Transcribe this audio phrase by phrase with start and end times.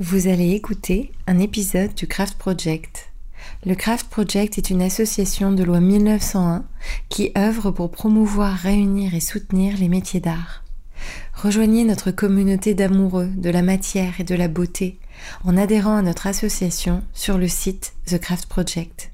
[0.00, 3.12] Vous allez écouter un épisode du Craft Project.
[3.64, 6.64] Le Craft Project est une association de loi 1901
[7.08, 10.64] qui œuvre pour promouvoir, réunir et soutenir les métiers d'art.
[11.32, 14.98] Rejoignez notre communauté d'amoureux de la matière et de la beauté
[15.44, 19.13] en adhérant à notre association sur le site The Craft Project.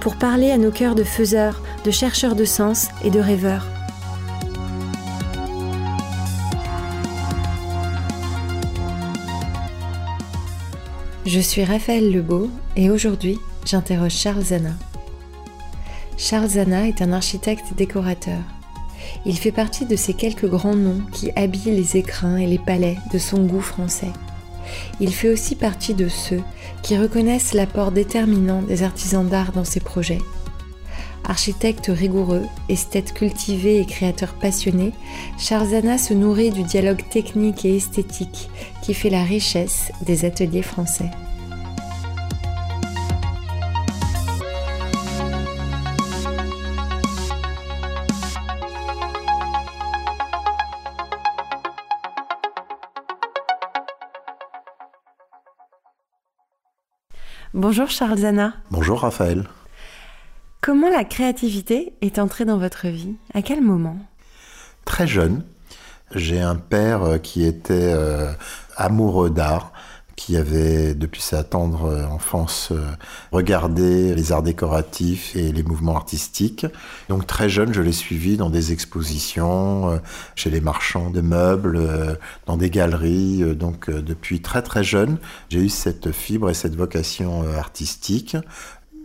[0.00, 3.66] pour parler à nos cœurs de faiseurs, de chercheurs de sens et de rêveurs.
[11.26, 14.72] Je suis Raphaël Lebeau et aujourd'hui j'interroge Charles Zana.
[16.16, 18.40] Charles Zana est un architecte décorateur.
[19.26, 22.96] Il fait partie de ces quelques grands noms qui habillent les écrins et les palais
[23.12, 24.12] de son goût français
[25.00, 26.40] il fait aussi partie de ceux
[26.82, 30.20] qui reconnaissent l'apport déterminant des artisans d'art dans ses projets.
[31.24, 34.92] Architecte rigoureux, esthète cultivé et créateur passionné,
[35.38, 38.48] Charzana se nourrit du dialogue technique et esthétique
[38.82, 41.10] qui fait la richesse des ateliers français.
[57.58, 58.52] Bonjour Charles Zana.
[58.70, 59.42] Bonjour Raphaël.
[60.60, 63.16] Comment la créativité est entrée dans votre vie?
[63.34, 63.96] À quel moment?
[64.84, 65.42] Très jeune.
[66.14, 68.30] J'ai un père qui était euh,
[68.76, 69.72] amoureux d'art
[70.18, 72.84] qui avait, depuis sa tendre euh, enfance, euh,
[73.30, 76.66] regardé les arts décoratifs et les mouvements artistiques.
[77.08, 79.98] Donc très jeune, je l'ai suivi dans des expositions, euh,
[80.34, 83.54] chez les marchands de meubles, dans des galeries.
[83.54, 85.18] Donc depuis très très jeune,
[85.50, 88.36] j'ai eu cette fibre et cette vocation artistique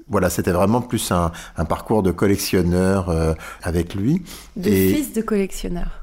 [0.10, 1.32] voilà, c'était vraiment plus un,
[1.66, 4.22] parcours de collectionneur avec lui.
[4.58, 6.03] De fils de collectionneur.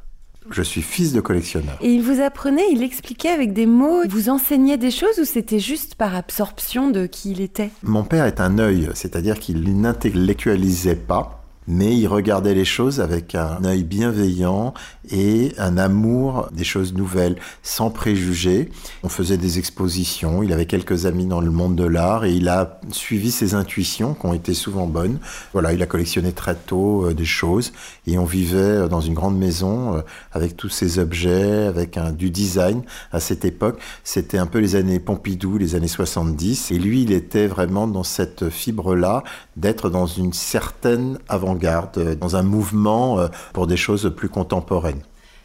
[0.51, 1.79] Je suis fils de collectionneur.
[1.81, 5.25] Et il vous apprenait, il expliquait avec des mots, il vous enseignait des choses ou
[5.25, 7.71] c'était juste par absorption de qui il était?
[7.83, 11.40] Mon père est un œil, c'est-à-dire qu'il n'intellectualisait pas
[11.71, 14.75] mais il regardait les choses avec un œil bienveillant
[15.09, 18.71] et un amour des choses nouvelles, sans préjugés.
[19.05, 22.49] On faisait des expositions, il avait quelques amis dans le monde de l'art et il
[22.49, 25.19] a suivi ses intuitions qui ont été souvent bonnes.
[25.53, 27.73] Voilà, il a collectionné très tôt euh, des choses
[28.07, 30.01] et on vivait euh, dans une grande maison euh,
[30.33, 32.83] avec tous ces objets, avec du design
[33.13, 33.79] à cette époque.
[34.03, 38.03] C'était un peu les années Pompidou, les années 70 et lui, il était vraiment dans
[38.03, 39.23] cette fibre-là
[39.57, 45.03] d'être dans une certaine avant euh, dans un mouvement euh, pour des choses plus contemporaines.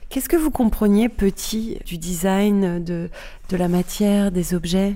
[0.10, 3.10] Qu'est-ce que vous compreniez petit du design, de,
[3.50, 4.96] de la matière, des objets?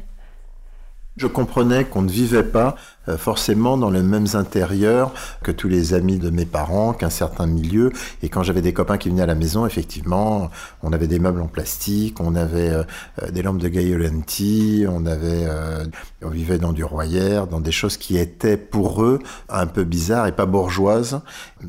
[1.17, 2.75] Je comprenais qu'on ne vivait pas
[3.17, 7.91] forcément dans les mêmes intérieurs que tous les amis de mes parents, qu'un certain milieu.
[8.23, 10.49] Et quand j'avais des copains qui venaient à la maison, effectivement,
[10.83, 12.83] on avait des meubles en plastique, on avait euh,
[13.23, 15.47] euh, des lampes de Gaiolenti, on avait,
[16.23, 20.27] on vivait dans du royer, dans des choses qui étaient pour eux un peu bizarres
[20.27, 21.21] et pas bourgeoises.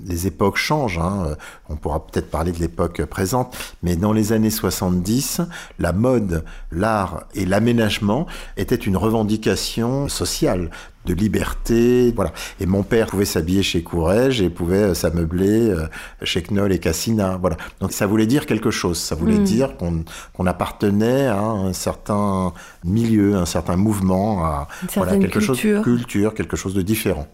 [0.06, 0.98] Les époques changent.
[0.98, 1.36] Hein.
[1.68, 5.42] On pourra peut-être parler de l'époque présente, mais dans les années 70,
[5.78, 8.26] la mode, l'art et l'aménagement
[8.56, 10.70] étaient une revendication sociale
[11.06, 12.32] de liberté, voilà.
[12.60, 15.86] Et mon père pouvait s'habiller chez Courrèges et pouvait euh, s'ameubler euh,
[16.22, 17.56] chez Knoll et Cassina, voilà.
[17.80, 19.44] Donc ça voulait dire quelque chose, ça voulait hmm.
[19.44, 22.52] dire qu'on appartenait à un certain
[22.84, 25.76] milieu, un certain mouvement, à voilà, quelque culture.
[25.76, 27.26] chose culture, quelque chose de différent.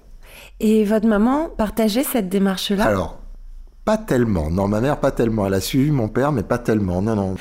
[0.60, 2.84] Et votre maman partageait cette démarche-là?
[2.84, 3.18] Alors,
[3.86, 4.50] pas tellement.
[4.50, 5.46] Non, ma mère, pas tellement.
[5.46, 7.00] Elle a suivi mon père, mais pas tellement.
[7.00, 7.36] Non, non.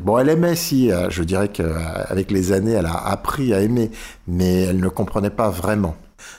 [0.00, 0.90] Bon, elle aimait, si.
[0.90, 3.90] Euh, je dirais qu'avec les années, elle a appris à aimer,
[4.26, 5.94] mais elle ne comprenait pas vraiment.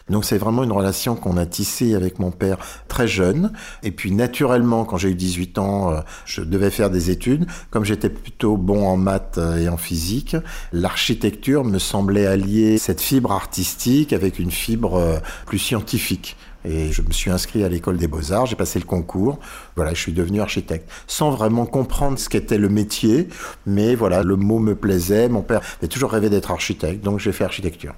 [0.09, 2.57] Donc c'est vraiment une relation qu'on a tissée avec mon père
[2.87, 3.51] très jeune.
[3.83, 7.45] Et puis naturellement, quand j'ai eu 18 ans, euh, je devais faire des études.
[7.69, 10.35] Comme j'étais plutôt bon en maths euh, et en physique,
[10.71, 16.35] l'architecture me semblait allier cette fibre artistique avec une fibre plus scientifique.
[16.65, 19.39] Et je me suis inscrit à l'école des beaux-arts, j'ai passé le concours,
[19.75, 23.27] voilà, je suis devenu architecte, sans vraiment comprendre ce qu'était le métier,
[23.65, 27.31] mais voilà, le mot me plaisait, mon père avait toujours rêvé d'être architecte, donc j'ai
[27.31, 27.93] fait architecture.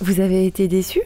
[0.00, 1.00] Vous avez été déçu?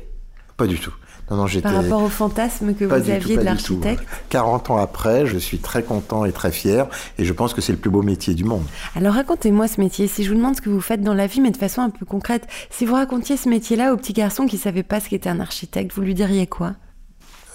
[0.60, 0.92] Pas du tout.
[1.30, 5.38] Non, non, Par rapport au fantasme que vous aviez de l'architecte 40 ans après, je
[5.38, 6.86] suis très content et très fier
[7.16, 8.64] et je pense que c'est le plus beau métier du monde.
[8.94, 10.06] Alors racontez-moi ce métier.
[10.06, 11.88] Si je vous demande ce que vous faites dans la vie, mais de façon un
[11.88, 15.30] peu concrète, si vous racontiez ce métier-là au petit garçon qui savait pas ce qu'était
[15.30, 16.74] un architecte, vous lui diriez quoi?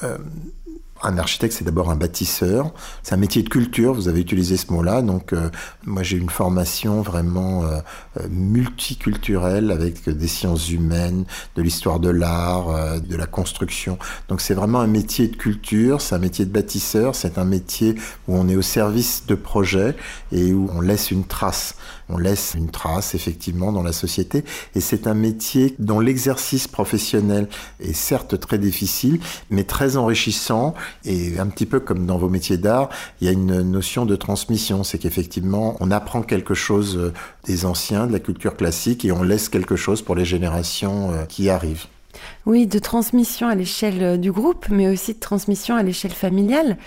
[0.01, 0.17] Euh,
[1.03, 2.71] un architecte, c'est d'abord un bâtisseur.
[3.03, 5.01] C'est un métier de culture, vous avez utilisé ce mot-là.
[5.01, 5.49] Donc, euh,
[5.83, 7.79] moi, j'ai une formation vraiment euh,
[8.19, 11.25] euh, multiculturelle avec des sciences humaines,
[11.55, 13.97] de l'histoire de l'art, de la construction.
[14.29, 17.95] Donc, c'est vraiment un métier de culture, c'est un métier de bâtisseur, c'est un métier
[18.27, 19.95] où on est au service de projets
[20.31, 21.75] et où on laisse une trace.
[22.07, 24.45] On laisse une trace, effectivement, dans la société.
[24.75, 27.47] Et c'est un métier dont l'exercice professionnel
[27.79, 29.19] est certes très difficile,
[29.49, 32.89] mais très enrichissant et un petit peu comme dans vos métiers d'art,
[33.21, 34.83] il y a une notion de transmission.
[34.83, 37.13] C'est qu'effectivement, on apprend quelque chose euh,
[37.45, 41.25] des anciens, de la culture classique, et on laisse quelque chose pour les générations euh,
[41.25, 41.85] qui arrivent.
[42.45, 46.77] Oui, de transmission à l'échelle euh, du groupe, mais aussi de transmission à l'échelle familiale.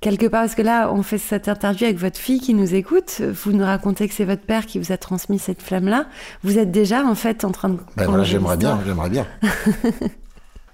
[0.00, 3.20] Quelque part, parce que là, on fait cette interview avec votre fille qui nous écoute.
[3.20, 6.06] Vous nous racontez que c'est votre père qui vous a transmis cette flamme-là.
[6.44, 7.78] Vous êtes déjà, en fait, en train de.
[7.96, 9.26] Ben voilà, j'aimerais bien, j'aimerais bien.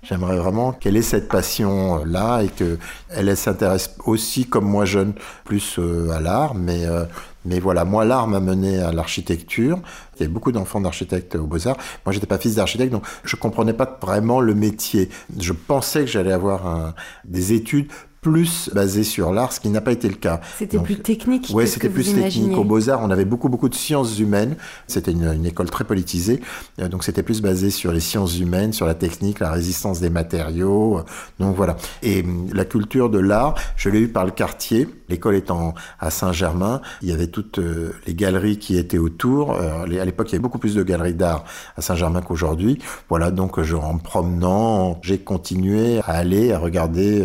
[0.05, 5.15] J'aimerais vraiment qu'elle ait cette passion-là et qu'elle s'intéresse aussi, comme moi jeune,
[5.45, 6.55] plus euh, à l'art.
[6.55, 7.05] Mais, euh,
[7.47, 9.79] mais voilà, moi, l'art m'a mené à l'architecture.
[10.19, 11.79] Il y a beaucoup d'enfants d'architectes au Beaux-Arts.
[12.05, 15.09] Moi, j'étais pas fils d'architecte, donc je comprenais pas vraiment le métier.
[15.39, 17.89] Je pensais que j'allais avoir des études
[18.25, 20.41] plus basé sur l'art, ce qui n'a pas été le cas.
[20.59, 21.51] C'était plus technique.
[21.53, 22.57] Oui, c'était plus technique.
[22.57, 24.57] Au Beaux-Arts, on avait beaucoup, beaucoup de sciences humaines.
[24.87, 26.41] C'était une, école très politisée.
[26.81, 30.09] Euh, donc, c'était plus basé sur les sciences humaines, sur la technique, la résistance des
[30.09, 31.03] matériaux.
[31.39, 31.77] Donc, voilà.
[32.03, 34.89] Et hum, la culture de l'art, je l'ai eu par le quartier.
[35.11, 39.53] L'école étant à Saint-Germain, il y avait toutes euh, les galeries qui étaient autour.
[39.53, 41.45] Euh, à l'époque, il y avait beaucoup plus de galeries d'art
[41.77, 42.79] à Saint-Germain qu'aujourd'hui.
[43.11, 47.23] Voilà, donc, je, en me promenant, j'ai continué à aller, à regarder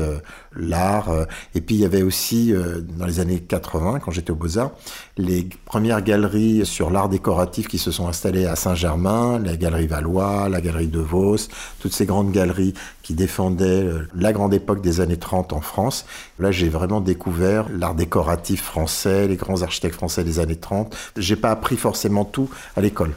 [0.55, 1.09] l'art.
[1.09, 1.25] Euh,
[1.55, 4.71] et puis il y avait aussi, euh, dans les années 80, quand j'étais au Beaux-Arts,
[5.17, 10.49] les premières galeries sur l'art décoratif qui se sont installées à Saint-Germain, la galerie Valois,
[10.49, 11.37] la galerie de Vos,
[11.79, 12.73] toutes ces grandes galeries
[13.03, 16.05] qui défendaient euh, la grande époque des années 30 en France.
[16.39, 20.95] Là, j'ai vraiment découvert l'art décoratif français, les grands architectes français des années 30.
[21.17, 23.13] J'ai pas appris forcément tout à l'école.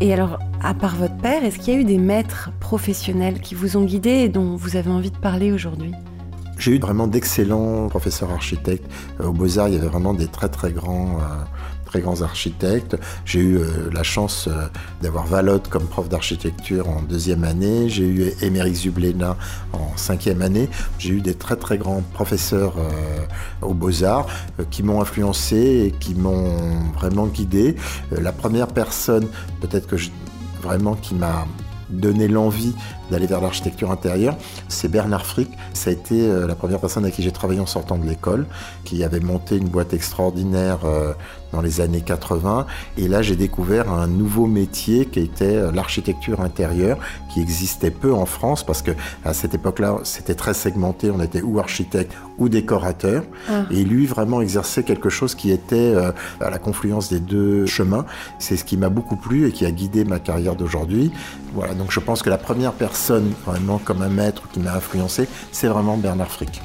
[0.00, 3.54] Et alors, à part votre père, est-ce qu'il y a eu des maîtres professionnels qui
[3.54, 5.92] vous ont guidé et dont vous avez envie de parler aujourd'hui?
[6.62, 8.88] J'ai eu vraiment d'excellents professeurs architectes.
[9.20, 11.44] Euh, au Beaux-Arts, il y avait vraiment des très très grands, euh,
[11.84, 12.96] très grands architectes.
[13.24, 14.48] J'ai eu euh, la chance
[15.02, 17.88] d'avoir Valotte comme prof d'architecture en deuxième année.
[17.88, 19.36] J'ai eu Émeric Zublena
[19.72, 20.68] en cinquième année.
[21.00, 22.74] J'ai eu des très très grands professeurs
[23.60, 24.26] au Beaux-Arts
[24.70, 27.74] qui m'ont influencé et qui m'ont vraiment guidé.
[28.12, 29.26] la première personne,
[29.60, 30.10] peut-être que je,
[30.62, 31.44] vraiment qui m'a
[31.90, 32.74] donné l'envie
[33.12, 34.36] d'aller vers l'architecture intérieure,
[34.68, 35.50] c'est Bernard Frick.
[35.74, 38.46] Ça a été euh, la première personne avec qui j'ai travaillé en sortant de l'école,
[38.84, 41.12] qui avait monté une boîte extraordinaire euh,
[41.52, 42.66] dans les années 80.
[42.96, 46.98] Et là, j'ai découvert un nouveau métier qui était euh, l'architecture intérieure,
[47.32, 48.92] qui existait peu en France parce que
[49.24, 51.10] à cette époque-là, c'était très segmenté.
[51.10, 53.24] On était ou architecte ou décorateur.
[53.48, 53.64] Ah.
[53.70, 55.94] Et lui, vraiment exerçait quelque chose qui était
[56.40, 58.06] à la confluence des deux chemins.
[58.38, 61.12] C'est ce qui m'a beaucoup plu et qui a guidé ma carrière d'aujourd'hui.
[61.54, 65.28] Voilà, donc je pense que la première personne vraiment comme un maître qui m'a influencé,
[65.50, 66.60] c'est vraiment Bernard Frick.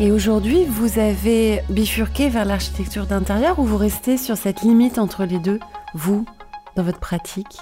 [0.00, 5.24] Et aujourd'hui, vous avez bifurqué vers l'architecture d'intérieur ou vous restez sur cette limite entre
[5.24, 5.60] les deux,
[5.94, 6.24] vous,
[6.74, 7.60] dans votre pratique?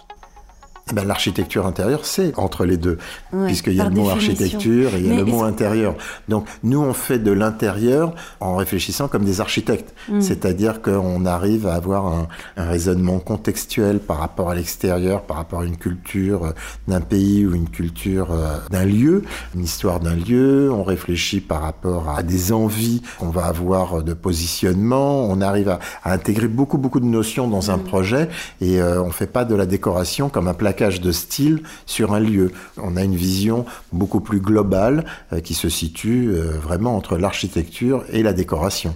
[0.92, 2.98] Ben, l'architecture intérieure, c'est entre les deux,
[3.46, 5.94] puisqu'il y a le mot architecture et il y a le mot intérieur.
[6.28, 10.20] Donc nous, on fait de l'intérieur en réfléchissant comme des architectes, mm.
[10.20, 15.64] c'est-à-dire qu'on arrive à avoir un, raisonnement contextuel par rapport à l'extérieur, par rapport à
[15.64, 16.50] une culture euh,
[16.88, 19.22] d'un pays ou une culture euh, d'un lieu,
[19.54, 20.70] une histoire d'un lieu.
[20.72, 25.26] On réfléchit par rapport à des envies qu'on va avoir de positionnement.
[25.28, 27.84] On arrive à, intégrer beaucoup beaucoup de notions dans un mm.
[27.84, 28.28] projet
[28.60, 32.12] et on euh, on fait pas de la décoration comme un placard de style sur
[32.12, 32.52] un lieu.
[32.76, 38.04] On a une vision beaucoup plus globale euh, qui se situe euh, vraiment entre l'architecture
[38.10, 38.94] et la décoration.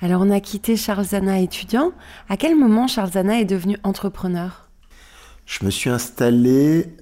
[0.00, 1.92] Alors on a quitté Charles Zana étudiant.
[2.28, 4.68] À quel moment Charles Zana est devenu entrepreneur?
[5.46, 6.96] Je me suis installé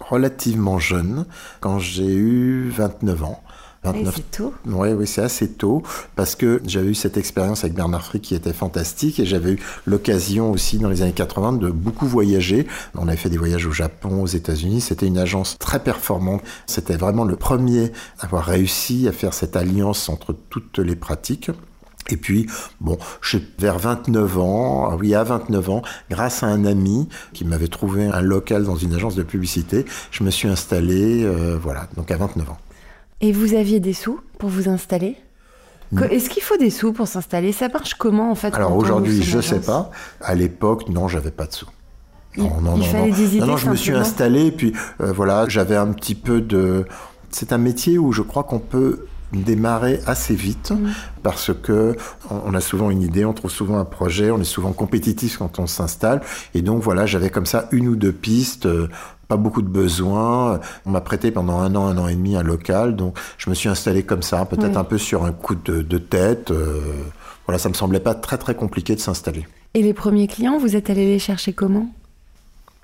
[0.00, 1.26] relativement jeune,
[1.60, 3.42] quand j'ai eu 29 ans.
[3.84, 4.54] C'est tôt.
[4.64, 5.82] Oui, oui, c'est assez tôt
[6.14, 9.58] parce que j'avais eu cette expérience avec Bernard Frick qui était fantastique et j'avais eu
[9.86, 12.68] l'occasion aussi dans les années 80 de beaucoup voyager.
[12.94, 14.82] On avait fait des voyages au Japon, aux États-Unis.
[14.82, 16.42] C'était une agence très performante.
[16.66, 21.50] C'était vraiment le premier à avoir réussi à faire cette alliance entre toutes les pratiques.
[22.08, 22.46] Et puis,
[22.80, 22.98] bon,
[23.58, 28.06] vers 29 ans, ah oui, à 29 ans, grâce à un ami qui m'avait trouvé
[28.06, 32.16] un local dans une agence de publicité, je me suis installé, euh, voilà, donc à
[32.16, 32.58] 29 ans.
[33.22, 35.16] Et vous aviez des sous pour vous installer
[36.10, 39.36] Est-ce qu'il faut des sous pour s'installer Ça marche comment en fait Alors aujourd'hui, je
[39.36, 39.90] ne sais pas.
[40.20, 41.68] À l'époque, non, j'avais pas de sous.
[42.36, 43.46] Non, non, non, non.
[43.46, 46.84] non, je me suis installé, puis euh, voilà, j'avais un petit peu de.
[47.30, 50.90] C'est un métier où je crois qu'on peut démarrer assez vite mm.
[51.22, 51.96] parce que
[52.30, 55.58] on a souvent une idée, on trouve souvent un projet, on est souvent compétitif quand
[55.58, 56.20] on s'installe
[56.54, 58.88] et donc voilà, j'avais comme ça une ou deux pistes euh,
[59.32, 60.60] pas beaucoup de besoins.
[60.84, 63.54] On m'a prêté pendant un an, un an et demi un local, donc je me
[63.54, 66.50] suis installé comme ça, peut-être un peu sur un coup de, tête.
[66.50, 66.82] Euh,
[67.46, 69.46] voilà, ça me semblait pas très très compliqué de s'installer.
[69.72, 71.88] Et les premiers clients, vous êtes allé les chercher comment?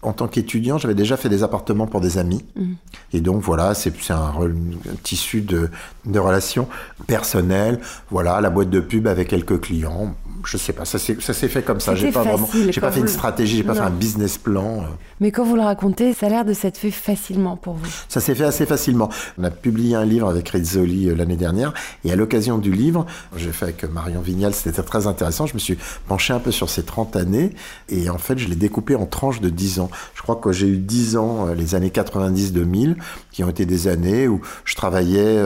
[0.00, 2.42] En tant qu'étudiant, j'avais déjà fait des appartements pour des amis.
[2.56, 2.64] Mmh.
[3.12, 5.68] Et donc voilà, c'est un, un, tissu de,
[6.06, 6.66] de, relations
[7.06, 7.78] personnelles.
[8.10, 10.14] Voilà, la boîte de pub avec quelques clients.
[10.44, 11.94] Je sais pas, ça s'est fait comme ça.
[11.94, 14.82] J'ai pas vraiment, j'ai pas fait une stratégie, j'ai pas fait un business plan.
[14.82, 14.86] Euh.
[15.20, 17.90] Mais quand vous le racontez, ça a l'air de s'être fait facilement pour vous.
[18.08, 19.08] Ça s'est fait assez facilement.
[19.38, 21.72] On a publié un livre avec Rizzoli euh, l'année dernière,
[22.04, 25.46] et à l'occasion du livre, j'ai fait avec Marion Vignal, c'était très intéressant.
[25.46, 27.54] Je me suis penché un peu sur ces 30 années,
[27.88, 29.90] et en fait, je l'ai découpé en tranches de 10 ans.
[30.14, 32.96] Je crois que j'ai eu 10 ans, euh, les années 90-2000,
[33.32, 35.38] qui ont été des années où je travaillais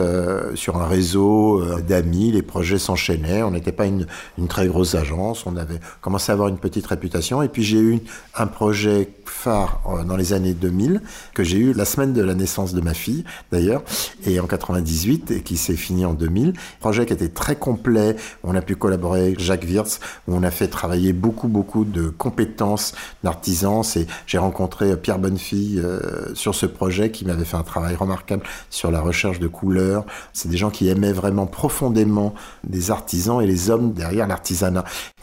[0.55, 4.05] sur un réseau d'amis, les projets s'enchaînaient, on n'était pas une,
[4.47, 7.99] très grosse agence, on avait commencé à avoir une petite réputation, et puis j'ai eu
[8.35, 11.01] un projet phare dans les années 2000,
[11.33, 13.83] que j'ai eu la semaine de la naissance de ma fille, d'ailleurs,
[14.25, 16.53] et en 98, et qui s'est fini en 2000.
[16.79, 20.51] Projet qui était très complet, on a pu collaborer avec Jacques Wirtz, où on a
[20.51, 26.65] fait travailler beaucoup, beaucoup de compétences d'artisans, et j'ai rencontré Pierre Bonnefille euh, sur ce
[26.65, 30.05] projet qui m'avait fait un travail remarquable sur la recherche de couleurs.
[30.33, 34.72] C'est des gens qui aimaient vraiment profondément des artisans et les hommes derrière l'artisanat.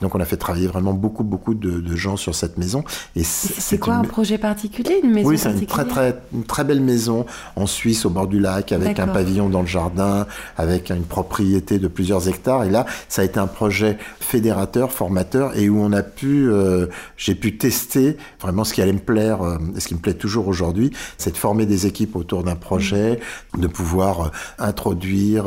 [0.01, 2.85] Donc on a fait travailler vraiment beaucoup, beaucoup de, gens sur cette maison.
[3.17, 6.65] Et c'est quoi un projet particulier, une maison Oui, c'est une très, très, une très
[6.65, 7.27] belle maison
[7.57, 10.27] en Suisse, au bord du lac, avec un pavillon dans le jardin,
[10.57, 12.65] avec une propriété de plusieurs hectares.
[12.65, 16.87] Et là, ça a été un projet fédérateur, formateur, et où on a pu, euh,
[17.17, 20.49] j'ai pu tester vraiment ce qui allait me plaire, euh, ce qui me plaît toujours
[20.49, 23.21] aujourd'hui, c'est de former des équipes autour d'un projet,
[23.57, 24.29] de pouvoir euh,
[24.59, 25.47] introduire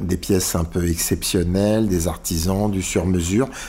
[0.00, 3.23] des pièces un peu exceptionnelles, des artisans, du sur-mesure.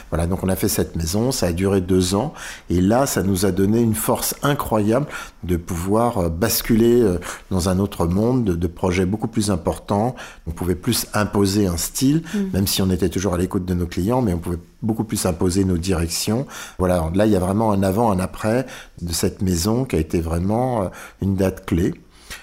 [0.09, 2.33] Voilà, donc on a fait cette maison, ça a duré deux ans,
[2.69, 5.07] et là, ça nous a donné une force incroyable
[5.43, 7.03] de pouvoir basculer
[7.51, 10.15] dans un autre monde, de, projets beaucoup plus importants.
[10.47, 12.39] On pouvait plus imposer un style, mmh.
[12.53, 15.25] même si on était toujours à l'écoute de nos clients, mais on pouvait beaucoup plus
[15.25, 16.45] imposer nos directions.
[16.79, 18.65] Voilà, là, il y a vraiment un avant, un après
[19.01, 20.87] de cette maison qui a été vraiment euh,
[21.21, 21.93] une date clé.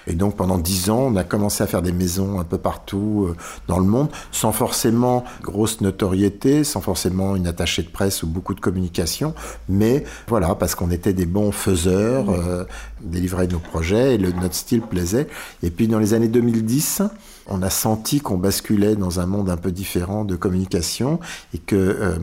[0.07, 3.27] Et donc pendant dix ans, on a commencé à faire des maisons un peu partout
[3.29, 3.35] euh,
[3.67, 8.53] dans le monde, sans forcément grosse notoriété, sans forcément une attachée de presse ou beaucoup
[8.53, 9.33] de communication,
[9.69, 12.65] mais voilà, parce qu'on était des bons faiseurs, euh,
[13.01, 15.27] délivrer nos projets et le, notre style plaisait.
[15.61, 17.03] Et puis dans les années 2010,
[17.47, 21.19] on a senti qu'on basculait dans un monde un peu différent de communication
[21.53, 22.17] et que euh,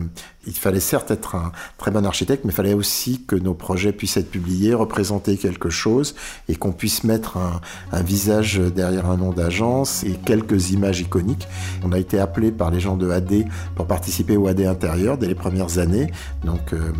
[0.47, 3.91] il fallait certes être un très bon architecte, mais il fallait aussi que nos projets
[3.91, 6.15] puissent être publiés, représenter quelque chose
[6.49, 11.47] et qu'on puisse mettre un, visage derrière un nom d'agence et quelques images iconiques.
[11.83, 15.27] On a été appelé par les gens de AD pour participer au AD intérieur dès
[15.27, 16.11] les premières années,
[16.43, 16.91] donc euh,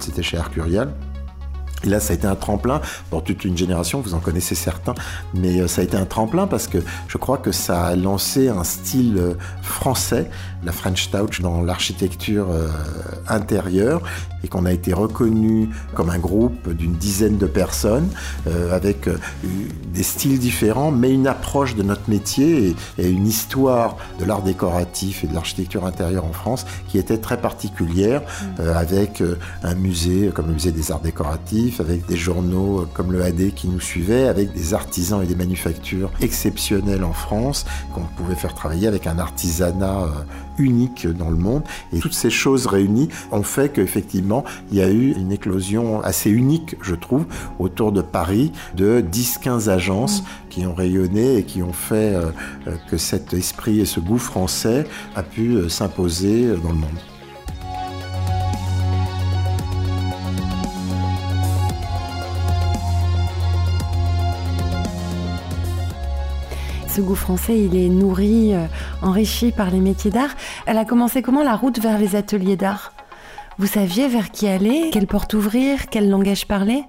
[0.00, 0.92] c'était chez Arcurial.
[1.84, 2.80] Et là, ça a été un tremplin.
[3.10, 4.94] Pour toute une génération, vous en connaissez certains,
[5.34, 8.48] mais euh, ça a été un tremplin parce que je crois que ça a lancé
[8.48, 10.30] un style euh, français,
[10.64, 12.68] la French Touch, dans l'architecture euh,
[13.28, 14.02] intérieure,
[14.44, 18.08] et qu'on a été reconnu comme un groupe d'une dizaine de personnes,
[18.72, 19.08] avec
[19.92, 25.24] des styles différents, mais une approche de notre métier et, une histoire de l'art décoratif
[25.24, 28.62] et de l'architecture intérieure en France qui était très particulière, mmh.
[28.74, 29.22] avec
[29.62, 33.68] un musée comme le musée des arts décoratifs, avec des journaux comme le AD qui
[33.68, 38.88] nous suivaient, avec des artisans et des manufactures exceptionnelles en France, qu'on pouvait faire travailler
[38.88, 40.08] avec un artisanat euh,
[40.60, 41.62] unique dans le monde.
[41.92, 46.30] Et toutes ces choses réunies ont fait qu'effectivement, il y a eu une éclosion assez
[46.30, 47.26] unique, je trouve,
[47.58, 52.30] autour de Paris, de 10-15 agences qui ont rayonné et qui ont fait euh,
[52.66, 57.09] euh, que cet esprit et ce goût français a pu s'imposer dans le monde.
[66.90, 68.66] Ce goût français, il est nourri, euh,
[69.00, 70.34] enrichi par les métiers d'art.
[70.66, 72.92] Elle a commencé comment la route vers les ateliers d'art?
[73.58, 76.82] Vous saviez vers qui aller, quelle porte ouvrir, quel langage parler?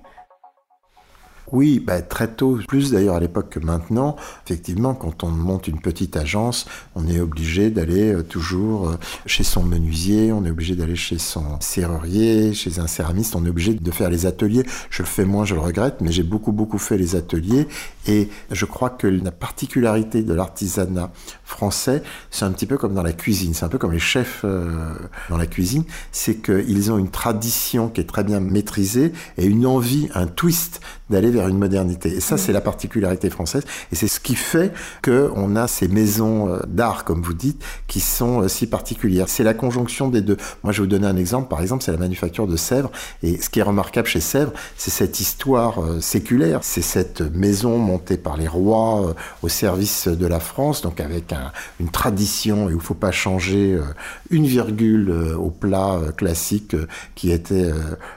[1.51, 4.15] Oui, bah, très tôt, plus d'ailleurs à l'époque que maintenant.
[4.45, 6.65] Effectivement, quand on monte une petite agence,
[6.95, 11.17] on est obligé d'aller euh, toujours euh, chez son menuisier, on est obligé d'aller chez
[11.17, 14.63] son serrurier, chez un céramiste, on est obligé de faire les ateliers.
[14.89, 17.67] Je le fais moins, je le regrette, mais j'ai beaucoup beaucoup fait les ateliers
[18.07, 21.11] et je crois que la particularité de l'artisanat
[21.43, 24.41] français, c'est un petit peu comme dans la cuisine, c'est un peu comme les chefs
[24.45, 24.93] euh,
[25.29, 29.65] dans la cuisine, c'est qu'ils ont une tradition qui est très bien maîtrisée et une
[29.65, 32.09] envie, un twist d'aller vers une modernité.
[32.09, 33.63] Et ça, c'est la particularité française.
[33.91, 37.99] Et c'est ce qui fait qu'on a ces maisons euh, d'art, comme vous dites, qui
[37.99, 39.29] sont euh, si particulières.
[39.29, 40.37] C'est la conjonction des deux.
[40.63, 41.47] Moi, je vais vous donner un exemple.
[41.47, 42.91] Par exemple, c'est la manufacture de Sèvres.
[43.23, 46.59] Et ce qui est remarquable chez Sèvres, c'est cette histoire euh, séculaire.
[46.63, 51.33] C'est cette maison montée par les rois au service de la France, donc avec
[51.79, 53.79] une tradition et où il ne faut pas changer
[54.29, 56.75] une virgule au plat classique
[57.15, 57.71] qui était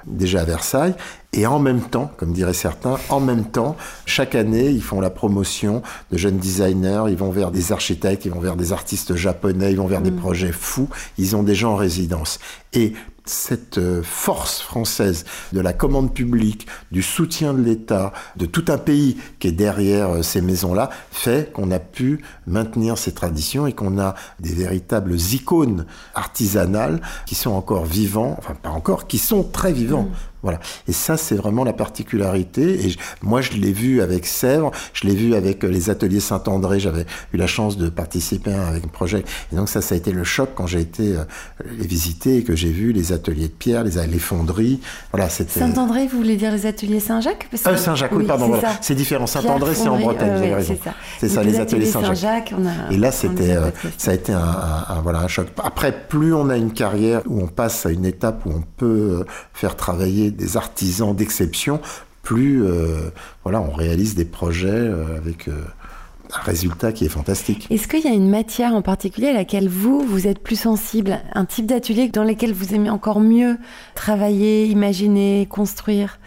[0.06, 0.94] déjà à Versailles.
[1.36, 3.76] Et en même temps, comme diraient certains, en même temps,
[4.06, 8.30] chaque année, ils font la promotion de jeunes designers, ils vont vers des architectes, ils
[8.30, 10.16] vont vers des artistes japonais, ils vont vers des mm.
[10.16, 10.88] projets fous,
[11.18, 12.38] ils ont des gens en résidence.
[12.72, 12.92] Et
[13.24, 18.78] cette euh, force française de la commande publique, du soutien de l'État, de tout un
[18.78, 23.72] pays qui est derrière euh, ces maisons-là, fait qu'on a pu maintenir ces traditions et
[23.72, 29.42] qu'on a des véritables icônes artisanales qui sont encore vivants, enfin pas encore, qui sont
[29.42, 30.04] très vivants.
[30.04, 30.12] Mm.
[30.44, 30.60] Voilà.
[30.86, 32.86] Et ça, c'est vraiment la particularité.
[32.86, 36.78] Et moi, je l'ai vu avec Sèvres, je l'ai vu avec euh, les ateliers Saint-André.
[36.78, 39.24] J'avais eu la chance de participer avec un projet.
[39.52, 41.14] Et donc ça, ça a été le choc quand j'ai été
[41.78, 44.80] les visiter et que j'ai vu les ateliers de pierre, les, les fonderies.
[45.12, 45.60] Voilà, c'était.
[45.60, 47.48] Saint-André, vous voulez dire les ateliers Saint-Jacques?
[47.66, 48.52] Euh, Saint-Jacques, oui, pardon.
[48.80, 49.26] C'est différent.
[49.26, 50.76] Saint-André, c'est en Bretagne, raison.
[51.18, 52.54] C'est ça, les, ateliers Saint-Jacques.
[52.90, 55.48] et là, c'était, euh, ça a été un, voilà, un choc.
[55.62, 59.20] Après, plus on a une carrière où on passe à une étape où on peut
[59.20, 61.80] euh, faire travailler des artisans d'exception,
[62.22, 63.10] plus euh,
[63.44, 65.62] voilà, on réalise des projets euh, avec euh,
[66.32, 67.66] un résultat qui est fantastique.
[67.70, 71.20] Est-ce qu'il y a une matière en particulier à laquelle vous, vous êtes plus sensible?
[71.34, 73.58] Un type d'atelier dans lequel vous aimez encore mieux
[73.94, 76.18] travailler, imaginer, construire?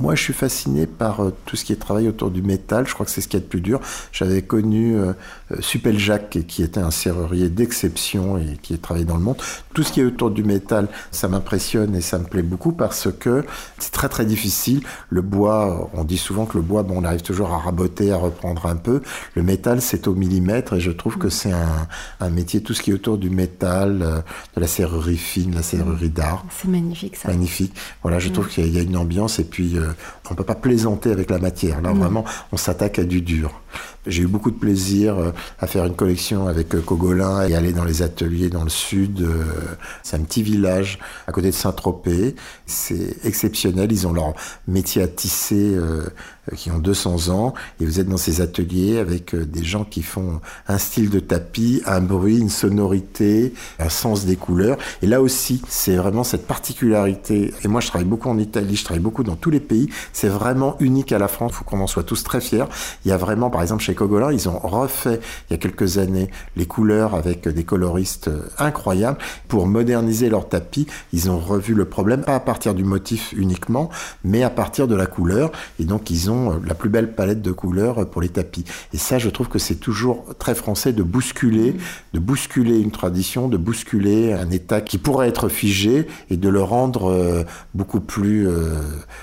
[0.00, 2.86] Moi, je suis fasciné par euh, tout ce qui est travail autour du métal.
[2.86, 3.80] Je crois que c'est ce qui est le plus dur.
[4.12, 5.12] J'avais connu euh,
[5.52, 9.36] euh Supel Jacques, qui était un serrurier d'exception et qui travaillé dans le monde.
[9.72, 13.08] Tout ce qui est autour du métal, ça m'impressionne et ça me plaît beaucoup parce
[13.12, 13.44] que
[13.78, 14.82] c'est très très difficile.
[15.10, 18.16] Le bois, on dit souvent que le bois, bon, on arrive toujours à raboter, à
[18.16, 19.00] reprendre un peu.
[19.34, 21.88] Le métal, c'est au millimètre et je trouve que c'est un,
[22.20, 24.20] un, métier, tout ce qui est autour du métal, euh,
[24.56, 26.44] de la serrurerie fine, la serrurerie d'art.
[26.50, 27.28] C'est magnifique ça.
[27.28, 27.74] Magnifique.
[28.02, 29.83] Voilà, je trouve qu'il y, y, a une ambiance et puis euh,
[30.30, 31.80] on peut pas plaisanter avec la matière.
[31.80, 33.60] Là, vraiment, on s'attaque à du dur.
[34.06, 37.72] J'ai eu beaucoup de plaisir euh, à faire une collection avec euh, Cogolin et aller
[37.72, 39.26] dans les ateliers dans le sud.
[40.02, 42.34] C'est un petit village à côté de Saint-Tropez.
[42.66, 43.90] C'est exceptionnel.
[43.90, 44.34] Ils ont leur
[44.66, 45.76] métier à tisser
[46.52, 49.84] euh, qui ont 200 ans, et vous êtes dans ces ateliers avec euh, des gens
[49.84, 54.76] qui font un style de tapis, un bruit, une sonorité, un sens des couleurs.
[55.02, 57.54] Et là aussi, c'est vraiment cette particularité.
[57.64, 59.88] Et moi, je travaille beaucoup en Italie, je travaille beaucoup dans tous les pays.
[60.12, 61.52] C'est vraiment unique à la France.
[61.54, 62.64] Il faut qu'on en soit tous très fiers.
[63.04, 65.98] Il y a vraiment, par exemple, chez Cogolin, ils ont refait il y a quelques
[65.98, 70.86] années les couleurs avec des coloristes euh, incroyables pour moderniser leur tapis.
[71.12, 73.90] Ils ont revu le problème pas à partir du motif uniquement,
[74.24, 75.52] mais à partir de la couleur.
[75.78, 78.64] Et donc, ils ont euh, la plus belle palette de couleurs euh, pour les tapis.
[78.92, 81.76] Et ça, je trouve que c'est toujours très français de bousculer,
[82.12, 86.62] de bousculer une tradition, de bousculer un état qui pourrait être figé et de le
[86.62, 88.48] rendre beaucoup plus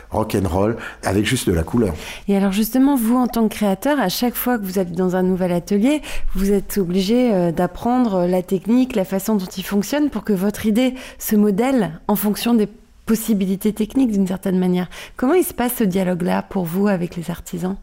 [0.09, 1.93] rock and roll avec juste de la couleur.
[2.27, 5.23] Et alors justement, vous en tant que créateur, à chaque fois vous êtes dans un
[5.23, 6.01] nouvel atelier,
[6.35, 10.95] vous êtes obligé d'apprendre la technique, la façon dont il fonctionne pour que votre idée
[11.19, 12.67] se modèle en fonction des
[13.05, 14.89] possibilités techniques d'une certaine manière.
[15.17, 17.75] Comment il se passe ce dialogue-là pour vous avec les artisans?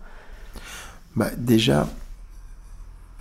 [1.17, 1.89] Bah, Déjà,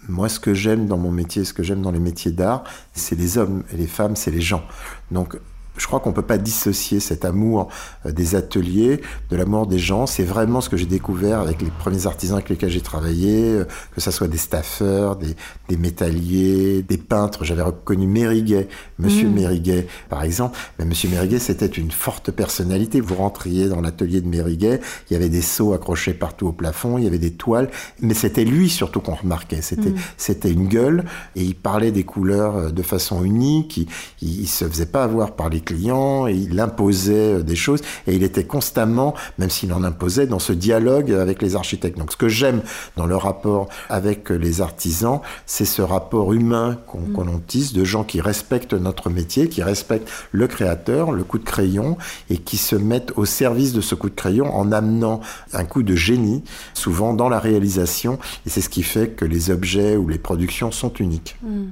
[0.08, 3.18] moi ce que j'aime dans mon métier, ce que j'aime dans les métiers d'art, c'est
[3.18, 4.64] les hommes et les femmes, c'est les gens.
[5.12, 5.38] Donc
[5.78, 7.70] je crois qu'on ne peut pas dissocier cet amour
[8.06, 10.06] euh, des ateliers de l'amour des gens.
[10.08, 13.66] C'est vraiment ce que j'ai découvert avec les premiers artisans avec lesquels j'ai travaillé, euh,
[13.94, 15.36] que ce soit des staffeurs, des,
[15.70, 17.44] des métalliers, des peintres.
[17.44, 18.68] J'avais reconnu Mériguet,
[19.00, 19.34] Monsieur mmh.
[19.34, 20.58] Mériguet, par exemple.
[20.80, 23.00] Mais Monsieur Mériguet, c'était une forte personnalité.
[23.00, 26.98] Vous rentriez dans l'atelier de Mériguet, il y avait des seaux accrochés partout au plafond,
[26.98, 27.70] il y avait des toiles,
[28.02, 29.62] mais c'était lui surtout qu'on remarquait.
[29.62, 30.00] C'était, mmh.
[30.18, 33.78] c'était une gueule et il parlait des couleurs euh, de façon unique.
[33.78, 33.88] Il,
[34.22, 38.16] il, il se faisait pas avoir par les clients et il imposait des choses et
[38.16, 41.98] il était constamment, même s'il en imposait, dans ce dialogue avec les architectes.
[41.98, 42.62] Donc ce que j'aime
[42.96, 47.42] dans le rapport avec les artisans, c'est ce rapport humain qu'on mm.
[47.46, 51.98] tisse de gens qui respectent notre métier, qui respectent le créateur, le coup de crayon
[52.30, 55.20] et qui se mettent au service de ce coup de crayon en amenant
[55.54, 58.20] un coup de génie, souvent dans la réalisation.
[58.46, 61.36] Et c'est ce qui fait que les objets ou les productions sont uniques.
[61.44, 61.66] Mm.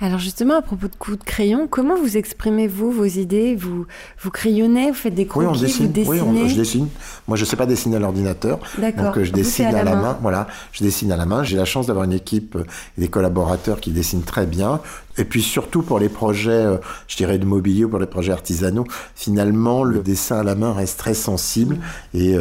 [0.00, 3.54] Alors justement, à propos de coups de crayon, comment vous exprimez-vous vos idées?
[3.54, 3.86] Vous,
[4.20, 5.86] vous crayonnez, vous faites des croquis, oui, on dessine.
[5.86, 6.88] vous dessinez Oui, je dessine.
[7.28, 8.58] Moi, je ne sais pas dessiner à l'ordinateur.
[8.78, 10.18] Donc, euh, je dessine à, la, main?
[10.22, 11.42] Voilà, je dessine à la main.
[11.42, 12.64] J'ai la chance d'avoir une équipe euh,
[12.96, 14.80] et des collaborateurs qui dessinent très bien.
[15.18, 18.32] Et puis surtout pour les projets, euh, je dirais de mobilier ou pour les projets
[18.32, 21.78] artisanaux, finalement, le dessin à la main reste très sensible
[22.14, 22.36] et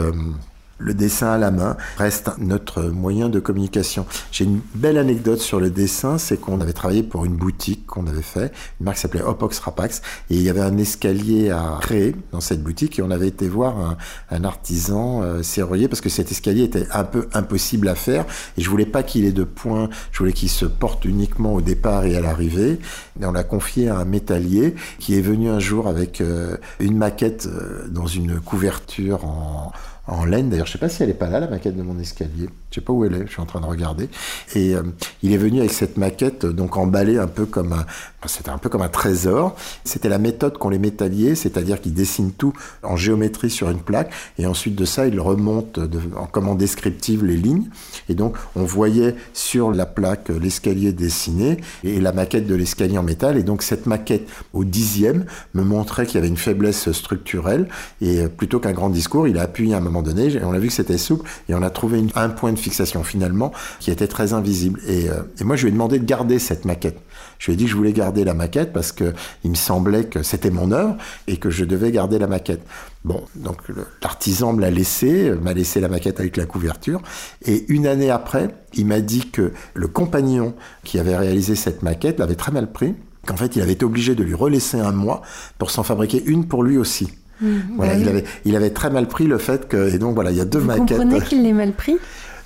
[0.80, 4.06] le dessin à la main reste notre moyen de communication.
[4.32, 8.08] J'ai une belle anecdote sur le dessin, c'est qu'on avait travaillé pour une boutique qu'on
[8.08, 12.16] avait fait, une marque s'appelait Opox Rapax, et il y avait un escalier à créer
[12.32, 13.98] dans cette boutique, et on avait été voir
[14.32, 18.26] un, artisan euh, serrurier parce que cet escalier était un peu impossible à faire,
[18.58, 21.62] et je voulais pas qu'il ait de points, je voulais qu'il se porte uniquement au
[21.62, 22.80] départ et à l'arrivée.
[23.22, 26.98] Et on l'a confié à un métallier qui est venu un jour avec euh, une
[26.98, 29.72] maquette euh, dans une couverture en
[30.10, 30.50] en laine.
[30.50, 32.50] D'ailleurs, je sais pas si elle est pas là, la maquette de mon escalier.
[32.70, 33.28] Je sais pas où elle est.
[33.28, 34.10] Je suis en train de regarder.
[34.56, 34.84] Et euh,
[35.24, 37.86] il est venu avec cette maquette, donc emballée un peu comme un,
[38.26, 39.56] c'était un peu comme un trésor.
[39.84, 44.12] C'était la méthode qu'ont les métalliers, c'est-à-dire qu'ils dessinent tout en géométrie sur une plaque,
[44.38, 47.70] et ensuite de ça, ils remontent de, en commande descriptive les lignes.
[48.10, 53.04] Et donc, on voyait sur la plaque l'escalier dessiné et la maquette de l'escalier en
[53.04, 53.38] métal.
[53.38, 57.68] Et donc, cette maquette au dixième me montrait qu'il y avait une faiblesse structurelle.
[58.02, 60.74] Et plutôt qu'un grand discours, il a appuyé à un moment on a vu que
[60.74, 64.80] c'était souple, et on a trouvé un point de fixation finalement qui était très invisible.
[64.88, 67.00] Et, euh, et moi, je lui ai demandé de garder cette maquette.
[67.40, 70.06] Je lui ai dit que je voulais garder la maquette parce que il me semblait
[70.06, 72.62] que c'était mon œuvre et que je devais garder la maquette.
[73.06, 73.62] Bon, donc
[74.02, 77.02] l'artisan me l'a laissé, m'a laissé la maquette avec la couverture.
[77.46, 82.20] Et une année après, il m'a dit que le compagnon qui avait réalisé cette maquette
[82.20, 82.94] l'avait très mal pris,
[83.26, 85.22] qu'en fait il avait été obligé de lui relaisser un mois
[85.58, 87.08] pour s'en fabriquer une pour lui aussi.
[87.42, 89.94] Mmh, voilà, bah il, avait, il avait très mal pris le fait que.
[89.94, 90.98] Et donc voilà, il y a deux maquettes.
[90.98, 91.98] Vous comprenez qu'il l'ait mal pris?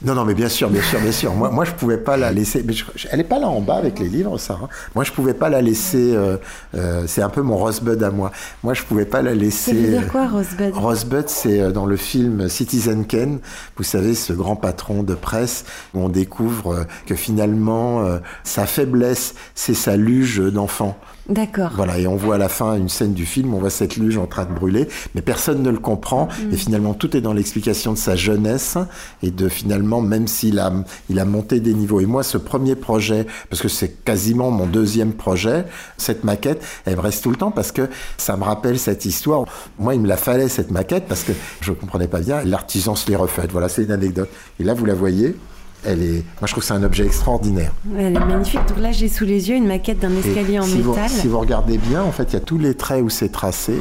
[0.03, 1.33] Non, non, mais bien sûr, bien sûr, bien sûr.
[1.33, 2.61] Moi, moi je pouvais pas la laisser.
[2.67, 2.73] Mais
[3.09, 4.67] elle est pas là en bas avec les livres, Sarah.
[4.95, 6.13] Moi, je pouvais pas la laisser.
[6.13, 6.35] Euh,
[6.75, 8.31] euh, c'est un peu mon Rosebud à moi.
[8.63, 9.71] Moi, je pouvais pas la laisser.
[9.71, 10.73] Ça veut dire quoi, Rosebud?
[10.73, 13.39] Rosebud, c'est euh, dans le film Citizen Kane.
[13.77, 18.03] Vous savez, ce grand patron de presse où on découvre que finalement,
[18.43, 20.97] sa faiblesse, c'est sa luge d'enfant.
[21.29, 21.71] D'accord.
[21.75, 24.17] Voilà, et on voit à la fin une scène du film, on voit cette luge
[24.17, 26.27] en train de brûler, mais personne ne le comprend.
[26.27, 26.53] Mm.
[26.53, 28.77] Et finalement, tout est dans l'explication de sa jeunesse
[29.21, 30.73] et de finalement, même s'il a,
[31.09, 32.01] il a monté des niveaux.
[32.01, 35.65] Et moi, ce premier projet, parce que c'est quasiment mon deuxième projet,
[35.97, 39.45] cette maquette, elle me reste tout le temps parce que ça me rappelle cette histoire.
[39.79, 41.31] Moi, il me la fallait cette maquette parce que
[41.61, 42.43] je comprenais pas bien.
[42.43, 43.51] L'artisan se l'est refaite.
[43.51, 44.29] Voilà, c'est une anecdote.
[44.59, 45.37] Et là, vous la voyez.
[45.85, 47.73] Elle est, moi, je trouve que c'est un objet extraordinaire.
[47.97, 48.61] Elle est magnifique.
[48.67, 51.09] Donc là, j'ai sous les yeux une maquette d'un escalier en métal.
[51.09, 53.73] si vous regardez bien, en fait, il y a tous les traits où c'est tracé.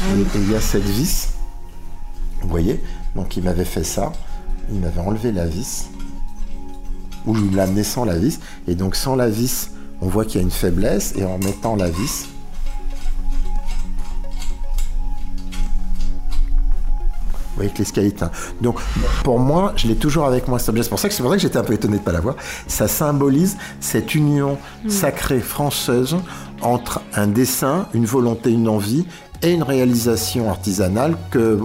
[0.00, 1.30] Ah et, il y a cette vis.
[2.42, 2.80] Vous voyez
[3.16, 4.12] Donc, il m'avait fait ça.
[4.70, 5.88] Il m'avait enlevé la vis.
[7.26, 8.40] Ou il l'a amené sans la vis.
[8.66, 11.14] Et donc, sans la vis, on voit qu'il y a une faiblesse.
[11.16, 12.28] Et en mettant la vis,
[17.58, 18.14] voyez que l'escalier
[18.60, 18.80] Donc,
[19.24, 20.82] pour moi, je l'ai toujours avec moi, cet objet.
[20.82, 22.12] C'est pour ça que c'est pour ça que j'étais un peu étonné de ne pas
[22.12, 22.36] l'avoir.
[22.66, 24.90] Ça symbolise cette union mm.
[24.90, 26.16] sacrée française
[26.62, 29.06] entre un dessin, une volonté, une envie
[29.42, 31.58] et une réalisation artisanale que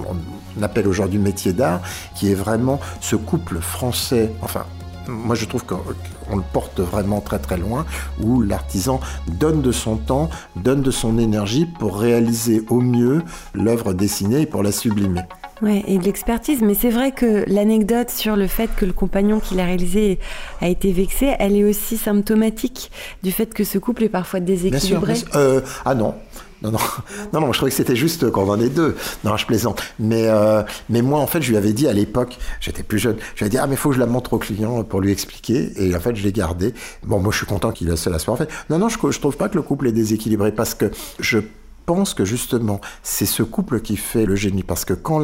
[0.56, 1.82] on appelle aujourd'hui métier d'art,
[2.16, 4.66] qui est vraiment ce couple français, enfin
[5.08, 7.86] moi je trouve qu'on le porte vraiment très très loin,
[8.22, 13.94] où l'artisan donne de son temps, donne de son énergie pour réaliser au mieux l'œuvre
[13.94, 15.22] dessinée et pour la sublimer.
[15.64, 16.62] Ouais, et de l'expertise.
[16.62, 20.20] Mais c'est vrai que l'anecdote sur le fait que le compagnon qui l'a réalisé
[20.60, 22.92] a été vexé, elle est aussi symptomatique
[23.24, 25.14] du fait que ce couple est parfois déséquilibré.
[25.36, 26.16] Euh, ah non.
[26.62, 26.80] Non, non,
[27.34, 28.98] non, non, je trouvais que c'était juste qu'on en est deux.
[29.24, 29.82] Non, je plaisante.
[30.00, 33.16] Mais, euh, mais moi, en fait, je lui avais dit à l'époque, j'étais plus jeune,
[33.36, 35.12] je lui avais dit, ah, mais faut que je la montre au client pour lui
[35.12, 35.72] expliquer.
[35.78, 36.74] Et en fait, je l'ai gardé.
[37.04, 38.50] Bon, moi, je suis content qu'il ait cela soit en fait.
[38.70, 41.40] Non, non, je, je trouve pas que le couple est déséquilibré parce que je
[41.86, 44.64] pense que justement, c'est ce couple qui fait le génie.
[44.64, 45.20] Parce que quand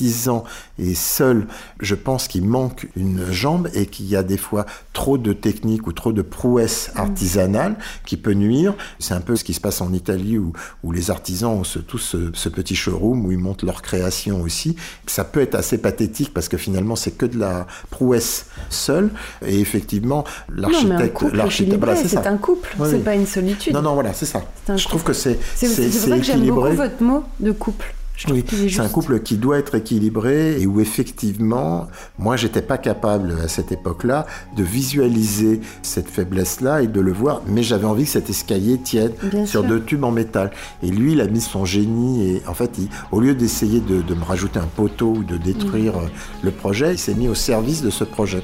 [0.00, 0.44] artisan
[0.78, 1.46] est seul,
[1.80, 5.86] je pense qu'il manque une jambe et qu'il y a des fois trop de techniques
[5.86, 6.98] ou trop de prouesses mm.
[6.98, 7.76] artisanales
[8.06, 8.74] qui peut nuire.
[8.98, 11.78] C'est un peu ce qui se passe en Italie où, où les artisans ont ce,
[11.78, 14.74] tous ce, petit showroom où ils montent leur création aussi.
[15.06, 19.10] Ça peut être assez pathétique parce que finalement c'est que de la prouesse seule.
[19.44, 23.74] Et effectivement l'architecte l'architecte c'est un couple c'est pas une solitude.
[23.74, 24.42] Non non voilà c'est ça.
[24.66, 25.66] Je trouve que c'est c'est
[26.08, 27.94] vrai que j'aime beaucoup votre mot de couple
[28.28, 33.36] oui, c'est un couple qui doit être équilibré et où effectivement, moi, j'étais pas capable
[33.42, 38.10] à cette époque-là de visualiser cette faiblesse-là et de le voir, mais j'avais envie que
[38.10, 39.12] cet escalier tienne
[39.46, 40.50] sur deux tubes en métal.
[40.82, 42.78] Et lui, il a mis son génie et en fait,
[43.12, 46.10] au lieu d'essayer de, me rajouter un poteau ou de détruire mm.
[46.42, 48.42] le projet, il s'est mis au service de ce projet.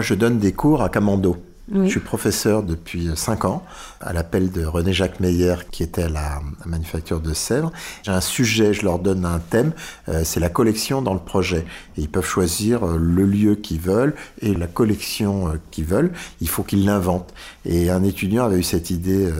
[0.00, 1.36] Moi, je donne des cours à Camando.
[1.72, 3.62] Je suis professeur depuis 5 ans,
[4.00, 7.70] à l'appel de René Jacques Meyer, qui était à la, manufacture de Sèvres.
[8.02, 9.72] J'ai un sujet, je leur donne un thème,
[10.08, 11.66] euh, c'est la collection dans le projet.
[11.98, 16.12] Et ils peuvent choisir euh, le lieu qu'ils veulent et la collection euh, qu'ils veulent.
[16.40, 17.34] Il faut qu'ils l'inventent.
[17.66, 19.30] Et un étudiant avait eu cette idée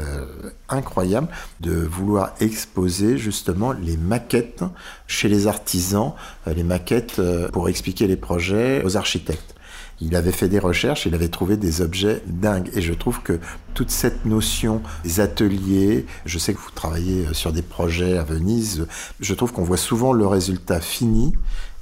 [0.68, 1.28] incroyable
[1.60, 4.62] de vouloir exposer justement les maquettes
[5.06, 6.12] chez les artisans,
[6.46, 7.18] les maquettes
[7.50, 9.54] pour expliquer les projets aux architectes
[10.00, 12.70] il avait fait des recherches, il avait trouvé des objets dingues.
[12.74, 13.38] Et je trouve que
[13.74, 18.24] toute cette notion des ateliers, je sais que vous travaillez euh, sur des projets à
[18.24, 18.86] Venise,
[19.20, 21.34] je trouve qu'on voit souvent le résultat fini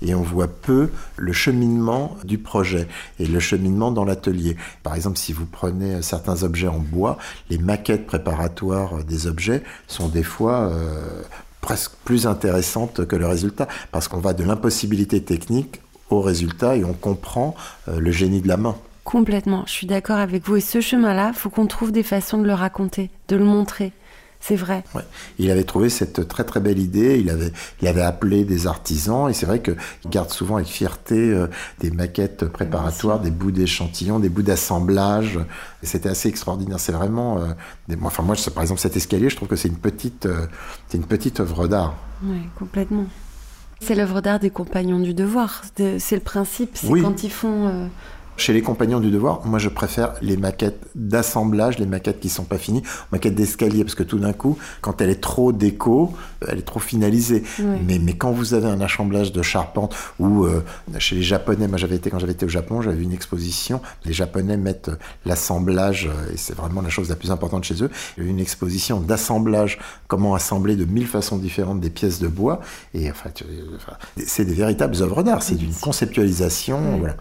[0.02, 2.86] et on voit peu le cheminement du projet
[3.18, 4.56] et le cheminement dans l'atelier.
[4.82, 7.18] Par exemple, si vous prenez euh, certains objets en bois,
[7.50, 11.22] les maquettes préparatoires des objets sont des fois euh,
[11.60, 16.84] presque plus intéressantes que le résultat parce qu'on va de l'impossibilité technique au résultat et
[16.84, 17.54] on comprend
[17.88, 18.76] euh, le génie de la main.
[19.04, 20.56] Complètement, je suis d'accord avec vous.
[20.56, 23.92] Et ce chemin-là, il faut qu'on trouve des façons de le raconter, de le montrer.
[24.40, 24.84] C'est vrai.
[25.38, 27.18] Il avait trouvé cette très très belle idée.
[27.18, 27.50] Il avait,
[27.82, 31.48] il avait appelé des artisans et c'est vrai qu'il garde souvent avec fierté euh,
[31.80, 35.40] des maquettes préparatoires, des bouts d'échantillons, des bouts d'assemblage.
[35.82, 36.78] C'était assez extraordinaire.
[36.78, 37.38] C'est vraiment.
[37.38, 40.28] Euh, enfin moi, par exemple, cet escalier, je trouve que c'est une petite,
[40.88, 41.94] c'est une petite œuvre d'art.
[42.22, 43.06] Oui, complètement.
[43.80, 45.62] C'est l'œuvre d'art des compagnons du devoir.
[45.76, 46.70] C'est le principe.
[46.74, 47.88] C'est quand ils font.
[48.38, 52.28] Euh, chez les compagnons du devoir, moi je préfère les maquettes d'assemblage, les maquettes qui
[52.28, 56.14] sont pas finies, maquettes d'escalier, parce que tout d'un coup, quand elle est trop déco,
[56.46, 57.42] elle est trop finalisée.
[57.58, 60.62] Mais, mais quand vous avez un assemblage de charpente, ou euh,
[60.98, 63.80] chez les Japonais, moi j'avais été quand j'avais été au Japon, j'avais vu une exposition,
[64.04, 64.90] les Japonais mettent
[65.26, 68.30] l'assemblage, euh, et c'est vraiment la chose la plus importante chez eux, il y a
[68.30, 72.60] une exposition d'assemblage, comment assembler de mille façons différentes des pièces de bois,
[72.94, 73.30] et enfin,
[74.16, 77.16] c'est des véritables œuvres d'art, c'est d'une conceptualisation, voilà.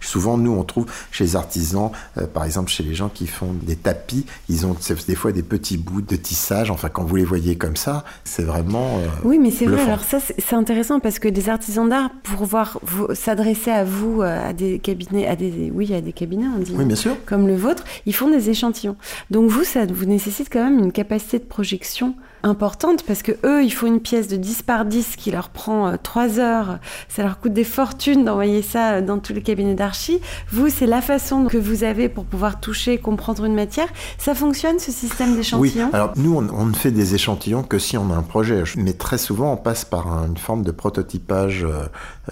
[0.00, 3.52] Souvent, nous, on trouve chez les artisans, euh, par exemple chez les gens qui font
[3.62, 6.70] des tapis, ils ont des fois des petits bouts de tissage.
[6.70, 8.98] Enfin, quand vous les voyez comme ça, c'est vraiment.
[8.98, 9.82] Euh, oui, mais c'est vrai.
[9.82, 12.78] Alors ça, c'est intéressant parce que des artisans d'art, pour voir
[13.14, 16.74] s'adresser à vous, euh, à des cabinets, à des, oui, à des cabinets, on dit.
[16.76, 17.16] Oui, bien sûr.
[17.26, 18.96] Comme le vôtre, ils font des échantillons.
[19.30, 23.62] Donc vous, ça vous nécessite quand même une capacité de projection importante parce que eux,
[23.64, 26.78] ils font une pièce de 10 par 10 qui leur prend 3 euh, heures.
[27.08, 30.20] Ça leur coûte des fortunes d'envoyer ça euh, dans tous les cabinets d'archi.
[30.50, 33.88] Vous, c'est la façon que vous avez pour pouvoir toucher, comprendre une matière.
[34.18, 35.86] Ça fonctionne ce système d'échantillons?
[35.86, 38.62] Oui, alors nous, on, ne fait des échantillons que si on a un projet.
[38.76, 41.86] Mais très souvent, on passe par une forme de prototypage euh,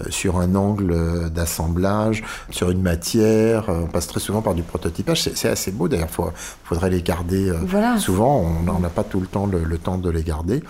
[0.09, 3.65] sur un angle d'assemblage, sur une matière.
[3.67, 5.21] On passe très souvent par du prototypage.
[5.21, 6.09] C'est assez beau d'ailleurs.
[6.17, 6.31] Il
[6.63, 7.51] faudrait les garder.
[7.63, 7.97] Voilà.
[7.97, 10.63] Souvent, on n'a pas tout le temps le, le temps de les garder.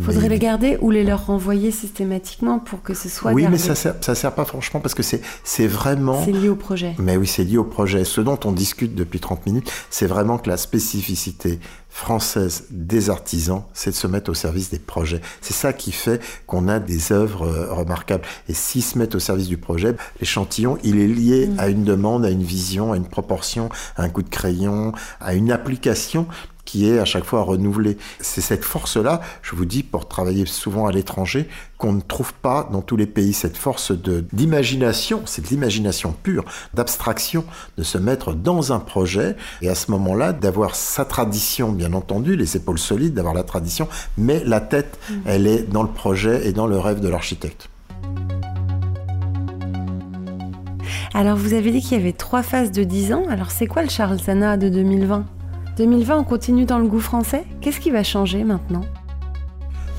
[0.00, 3.32] Faudrait les garder ou les leur renvoyer systématiquement pour que ce soit.
[3.32, 6.22] Oui, mais ça sert, ça sert pas franchement parce que c'est c'est vraiment.
[6.24, 6.94] C'est lié au projet.
[6.98, 8.04] Mais oui, c'est lié au projet.
[8.04, 11.58] Ce dont on discute depuis 30 minutes, c'est vraiment que la spécificité
[11.88, 15.20] française des artisans, c'est de se mettre au service des projets.
[15.40, 18.24] C'est ça qui fait qu'on a des œuvres euh, remarquables.
[18.48, 21.58] Et s'ils se mettent au service du projet, l'échantillon, il est lié mm.
[21.58, 25.34] à une demande, à une vision, à une proportion, à un coup de crayon, à
[25.34, 26.26] une application
[26.68, 27.96] qui est à chaque fois renouvelée.
[28.20, 32.68] C'est cette force-là, je vous dis, pour travailler souvent à l'étranger, qu'on ne trouve pas
[32.70, 33.32] dans tous les pays.
[33.32, 37.46] Cette force d'imagination, c'est de l'imagination pure, d'abstraction,
[37.78, 42.36] de se mettre dans un projet et à ce moment-là d'avoir sa tradition, bien entendu,
[42.36, 45.14] les épaules solides, d'avoir la tradition, mais la tête, mm.
[45.24, 47.70] elle est dans le projet et dans le rêve de l'architecte.
[51.14, 53.24] Alors vous avez dit qu'il y avait trois phases de 10 ans.
[53.30, 55.24] Alors c'est quoi le Charles Sana de 2020
[55.78, 57.44] 2020, on continue dans le goût français?
[57.60, 58.84] Qu'est-ce qui va changer maintenant?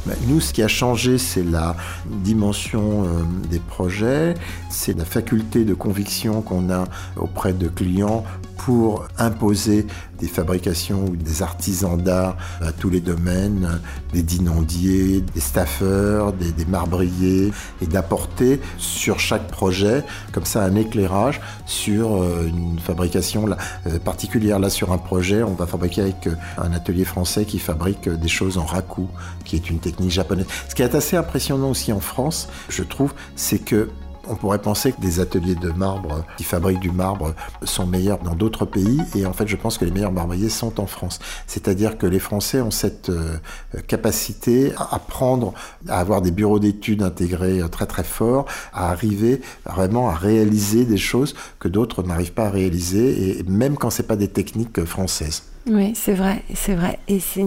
[0.05, 1.73] Bah, nous, ce qui a changé, c'est la
[2.05, 4.33] dimension euh, des projets,
[4.69, 6.83] c'est la faculté de conviction qu'on a
[7.15, 8.25] auprès de clients
[8.65, 9.87] pour imposer
[10.19, 13.79] des fabrications ou des artisans d'art à tous les domaines,
[14.11, 20.75] des dinondiers, des staffeurs, des, des marbriers, et d'apporter sur chaque projet comme ça un
[20.75, 24.59] éclairage sur euh, une fabrication euh, particulière.
[24.59, 28.57] Là, sur un projet, on va fabriquer avec un atelier français qui fabrique des choses
[28.57, 29.07] en raku,
[29.45, 30.47] qui est une technique japonaise.
[30.67, 33.89] Ce qui est assez impressionnant aussi en France, je trouve, c'est que
[34.29, 38.35] on pourrait penser que des ateliers de marbre qui fabriquent du marbre sont meilleurs dans
[38.35, 41.19] d'autres pays et en fait je pense que les meilleurs marbriers sont en France.
[41.47, 43.37] C'est-à-dire que les Français ont cette euh,
[43.87, 45.53] capacité à apprendre,
[45.87, 50.85] à avoir des bureaux d'études intégrés euh, très très forts, à arriver vraiment à réaliser
[50.85, 54.85] des choses que d'autres n'arrivent pas à réaliser et même quand c'est pas des techniques
[54.85, 55.43] françaises.
[55.69, 56.99] Oui, c'est vrai, c'est vrai.
[57.07, 57.45] Et c'est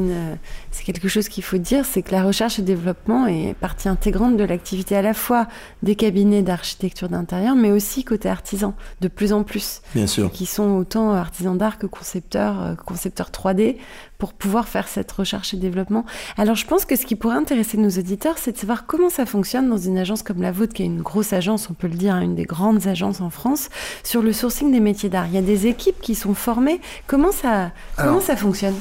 [0.70, 4.37] c'est quelque chose qu'il faut dire, c'est que la recherche et développement est partie intégrante
[4.37, 5.48] de l'activité à la fois
[5.82, 9.82] des cabinets d'architecture d'intérieur, mais aussi côté artisan, de plus en plus.
[9.94, 10.30] Bien sûr.
[10.30, 13.76] Qui sont autant artisans d'art que concepteurs, euh, concepteurs 3D,
[14.22, 16.04] pour pouvoir faire cette recherche et développement.
[16.38, 19.26] Alors je pense que ce qui pourrait intéresser nos auditeurs, c'est de savoir comment ça
[19.26, 21.96] fonctionne dans une agence comme la vôtre, qui est une grosse agence, on peut le
[21.96, 23.68] dire, une des grandes agences en France,
[24.04, 25.26] sur le sourcing des métiers d'art.
[25.26, 26.80] Il y a des équipes qui sont formées.
[27.08, 28.76] Comment ça, comment ça fonctionne?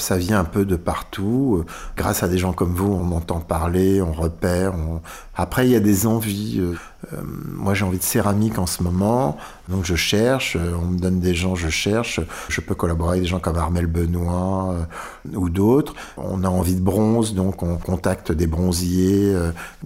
[0.00, 1.64] ça vient un peu de partout.
[1.96, 4.72] Grâce à des gens comme vous, on entend parler, on repère.
[5.40, 6.58] Après, il y a des envies.
[6.58, 6.74] Euh,
[7.12, 10.56] euh, moi, j'ai envie de céramique en ce moment, donc je cherche.
[10.56, 12.20] Euh, on me donne des gens, je cherche.
[12.48, 14.74] Je peux collaborer avec des gens comme Armel Benoît
[15.32, 15.94] ou d'autres.
[16.16, 19.32] On a envie de bronze, donc on contacte des bronziers.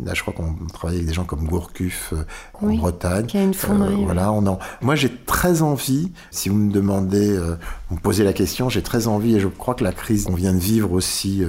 [0.03, 2.15] là, je crois qu'on travaille avec des gens comme Gourcuff
[2.55, 3.27] en Bretagne.
[3.27, 4.05] Qui a une fonderie.
[4.07, 6.11] voilà, on Moi, j'ai très envie.
[6.31, 7.37] Si vous me demandez,
[7.91, 10.35] vous me posez la question, j'ai très envie, et je crois que la crise qu'on
[10.35, 11.45] vient de vivre aussi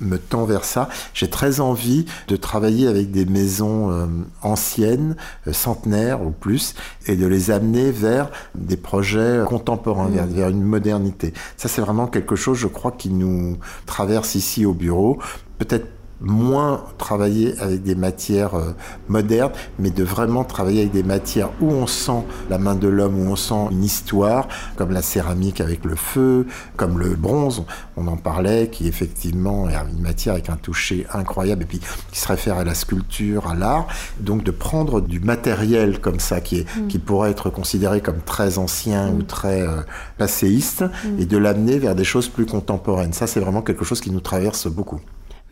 [0.00, 0.90] me tend vers ça.
[1.14, 4.06] J'ai très envie de travailler avec des maisons euh,
[4.42, 6.74] anciennes, euh, centenaires ou plus,
[7.06, 11.32] et de les amener vers des projets contemporains, vers, vers, une modernité.
[11.56, 15.18] Ça, c'est vraiment quelque chose, je crois, qui nous traverse ici au bureau.
[15.58, 15.86] Peut-être
[16.20, 18.72] moins travailler avec des matières euh,
[19.08, 23.18] modernes, mais de vraiment travailler avec des matières où on sent la main de l'homme,
[23.18, 27.64] où on sent une histoire, comme la céramique avec le feu, comme le bronze,
[27.96, 32.18] on en parlait, qui effectivement est une matière avec un toucher incroyable et puis qui
[32.18, 33.86] se réfère à la sculpture, à l'art.
[34.20, 36.88] Donc de prendre du matériel comme ça, qui, est, mm.
[36.88, 39.26] qui pourrait être considéré comme très ancien ou mm.
[39.26, 39.82] très euh,
[40.16, 41.20] passéiste, mm.
[41.20, 43.12] et de l'amener vers des choses plus contemporaines.
[43.12, 45.00] Ça, c'est vraiment quelque chose qui nous traverse beaucoup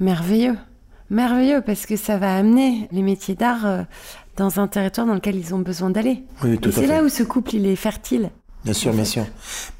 [0.00, 0.56] merveilleux.
[1.10, 3.82] Merveilleux parce que ça va amener les métiers d'art euh,
[4.36, 6.24] dans un territoire dans lequel ils ont besoin d'aller.
[6.42, 8.30] Oui, c'est là où ce couple il est fertile.
[8.64, 9.26] Bien sûr, bien sûr.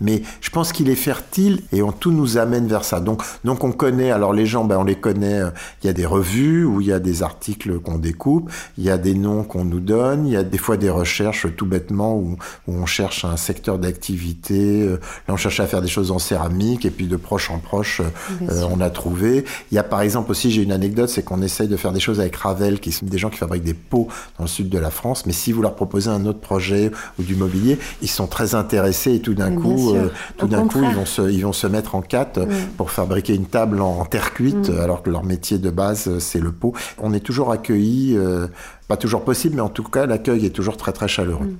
[0.02, 3.00] Mais je pense qu'il est fertile et on, tout nous amène vers ça.
[3.00, 5.50] Donc, donc on connaît, alors les gens, ben, on les connaît, euh,
[5.82, 8.90] il y a des revues où il y a des articles qu'on découpe, il y
[8.90, 12.14] a des noms qu'on nous donne, il y a des fois des recherches tout bêtement
[12.14, 12.36] où,
[12.68, 14.82] où on cherche un secteur d'activité.
[14.82, 17.60] Euh, là, on cherche à faire des choses en céramique et puis de proche en
[17.60, 19.46] proche, euh, on a trouvé.
[19.72, 22.00] Il y a par exemple aussi, j'ai une anecdote, c'est qu'on essaye de faire des
[22.00, 24.78] choses avec Ravel, qui sont des gens qui fabriquent des pots dans le sud de
[24.78, 25.24] la France.
[25.24, 28.73] Mais si vous leur proposez un autre projet ou du mobilier, ils sont très intéressés
[28.76, 31.94] et tout d'un coup, euh, tout d'un coup, ils vont se, ils vont se mettre
[31.94, 34.80] en quatre pour fabriquer une table en, terre cuite, mm.
[34.80, 36.72] alors que leur métier de base c'est le pot.
[36.98, 38.46] On est toujours accueillis, euh,
[38.88, 41.46] pas toujours possible, mais en tout cas l'accueil est toujours très très chaleureux.
[41.46, 41.56] Mm.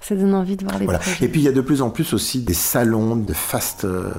[0.00, 1.00] Ça donne envie de voir les voilà.
[1.22, 4.10] Et puis il y a de plus en plus aussi des salons de fast euh,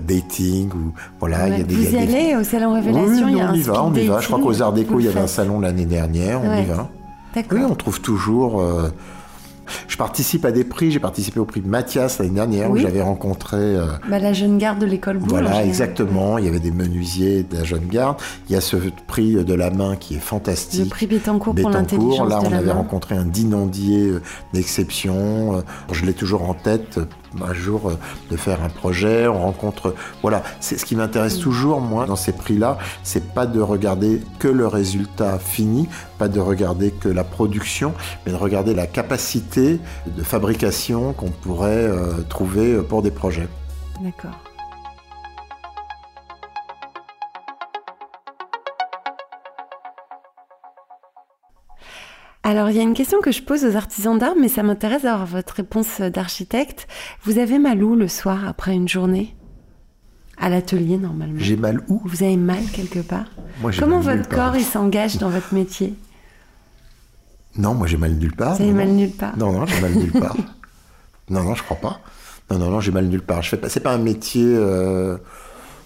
[0.00, 1.48] dating ou voilà.
[1.48, 3.94] il y a des, vous y, allez au salon Révélation oui, on y va, on
[3.94, 4.20] y va.
[4.20, 6.88] Je crois qu'aux Arts Déco il y avait un salon l'année dernière, on y va.
[7.34, 8.62] Oui, on trouve toujours.
[9.88, 10.90] Je participe à des prix.
[10.90, 13.56] J'ai participé au prix de Mathias l'année dernière où j'avais rencontré.
[13.56, 15.30] Euh, bah, la jeune garde de l'école Boulle.
[15.30, 16.38] Voilà, exactement.
[16.38, 18.16] Il y avait des menuisiers de la jeune garde.
[18.48, 20.84] Il y a ce prix de la main qui est fantastique.
[20.84, 22.28] Le prix Bétancourt, pour l'intelligence.
[22.28, 25.56] Là, on avait rencontré un dinandier euh, d'exception.
[25.56, 25.60] Euh,
[25.92, 26.98] je l'ai toujours en tête
[27.40, 27.98] un jour euh,
[28.30, 29.94] de faire un projet, on rencontre.
[30.22, 34.48] Voilà, c'est ce qui m'intéresse toujours, moi, dans ces prix-là, c'est pas de regarder que
[34.48, 40.22] le résultat fini, pas de regarder que la production, mais de regarder la capacité de
[40.22, 43.48] fabrication qu'on pourrait euh, trouver pour des projets.
[44.00, 44.51] D'accord.
[52.44, 55.02] Alors, il y a une question que je pose aux artisans d'art, mais ça m'intéresse
[55.02, 56.88] d'avoir votre réponse d'architecte.
[57.22, 59.36] Vous avez mal où le soir après une journée?
[60.38, 61.38] À l'atelier, normalement.
[61.38, 62.00] J'ai mal où?
[62.04, 63.26] Vous avez mal quelque part?
[63.60, 65.94] Moi, Comment votre corps il s'engage dans votre métier?
[67.56, 68.56] Non, moi j'ai mal nulle part.
[68.56, 70.36] Vous avez mal nulle part Non, non, j'ai mal nulle part.
[71.30, 72.00] non, non, je crois pas.
[72.50, 73.42] Non, non, non, j'ai mal nulle part.
[73.42, 74.44] Je fais pas, c'est pas un métier.
[74.46, 75.18] euh,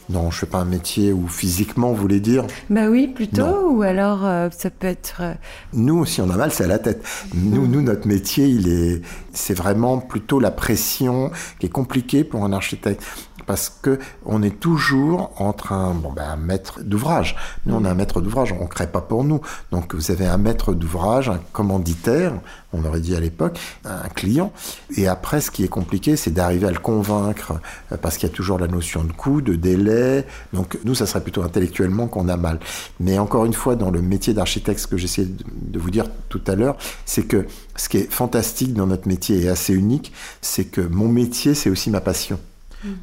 [0.08, 2.44] Non, je fais pas un métier où physiquement, vous voulez dire.
[2.70, 3.44] Bah oui, plutôt.
[3.44, 3.70] Non.
[3.72, 5.16] Ou alors, euh, ça peut être.
[5.20, 5.34] euh,
[5.72, 7.04] Nous, si on a mal, c'est à la tête.
[7.34, 12.44] Nous, nous, notre métier, il est, c'est vraiment plutôt la pression qui est compliquée pour
[12.44, 13.02] un architecte.
[13.46, 17.36] Parce que on est toujours entre un, bon, ben, un maître d'ouvrage.
[17.64, 19.40] Nous, on a un maître d'ouvrage, on ne crée pas pour nous.
[19.70, 22.32] Donc, vous avez un maître d'ouvrage, un commanditaire,
[22.72, 24.52] on aurait dit à l'époque, un client.
[24.96, 27.54] Et après, ce qui est compliqué, c'est d'arriver à le convaincre,
[27.92, 30.26] euh, parce qu'il y a toujours la notion de coût, de délai.
[30.52, 32.58] Donc, nous, ça serait plutôt intellectuellement qu'on a mal.
[33.00, 36.06] Mais encore une fois, dans le métier d'architecte, ce que j'essaie de de vous dire
[36.28, 40.12] tout à l'heure, c'est que ce qui est fantastique dans notre métier et assez unique,
[40.40, 42.38] c'est que mon métier, c'est aussi ma passion.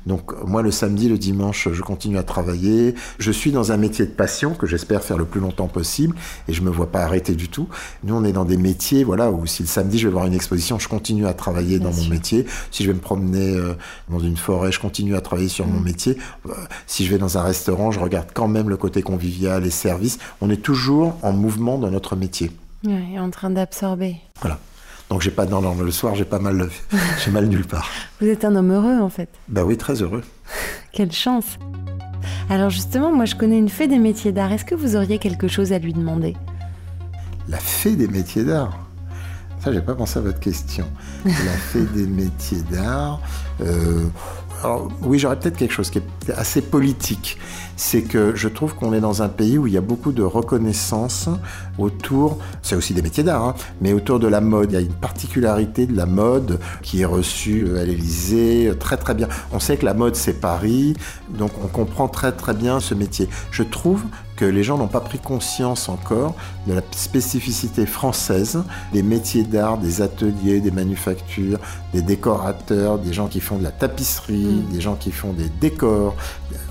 [0.05, 2.95] Donc moi le samedi, le dimanche, je continue à travailler.
[3.19, 6.15] Je suis dans un métier de passion que j'espère faire le plus longtemps possible
[6.47, 7.67] et je me vois pas arrêter du tout.
[8.03, 10.33] Nous on est dans des métiers voilà où si le samedi je vais voir une
[10.33, 12.45] exposition, je continue à travailler dans mon métier.
[12.71, 13.73] Si je vais me promener euh,
[14.09, 16.17] dans une forêt, je continue à travailler sur mon métier.
[16.47, 16.53] Euh,
[16.87, 20.19] si je vais dans un restaurant, je regarde quand même le côté convivial et service.
[20.41, 22.51] On est toujours en mouvement dans notre métier.
[22.83, 24.17] ouais, en train d'absorber.
[24.41, 24.59] Voilà.
[25.13, 26.67] Donc j'ai pas non, non, le soir, j'ai pas mal
[27.23, 27.87] j'ai mal nulle part.
[28.19, 29.29] Vous êtes un homme heureux, en fait.
[29.47, 30.23] Bah oui, très heureux.
[30.91, 31.59] Quelle chance.
[32.49, 34.51] Alors justement, moi je connais une fée des métiers d'art.
[34.51, 36.35] Est-ce que vous auriez quelque chose à lui demander?
[37.47, 38.75] La fée des métiers d'art?
[39.63, 40.87] Ça, j'ai pas pensé à votre question.
[41.25, 43.21] La fée des métiers d'art.
[43.61, 44.07] euh,
[44.63, 47.37] alors, oui, j'aurais peut-être quelque chose qui est assez politique.
[47.75, 50.23] C'est que je trouve qu'on est dans un pays où il y a beaucoup de
[50.23, 51.27] reconnaissance
[51.77, 54.71] autour, c'est aussi des métiers d'art, hein, mais autour de la mode.
[54.71, 59.15] Il y a une particularité de la mode qui est reçue à l'Élysée très très
[59.15, 59.27] bien.
[59.51, 60.95] On sait que la mode c'est Paris,
[61.29, 63.27] donc on comprend très très bien ce métier.
[63.51, 64.03] Je trouve
[64.43, 66.35] que les gens n'ont pas pris conscience encore
[66.67, 71.59] de la spécificité française des métiers d'art, des ateliers, des manufactures,
[71.93, 76.17] des décorateurs, des gens qui font de la tapisserie, des gens qui font des décors.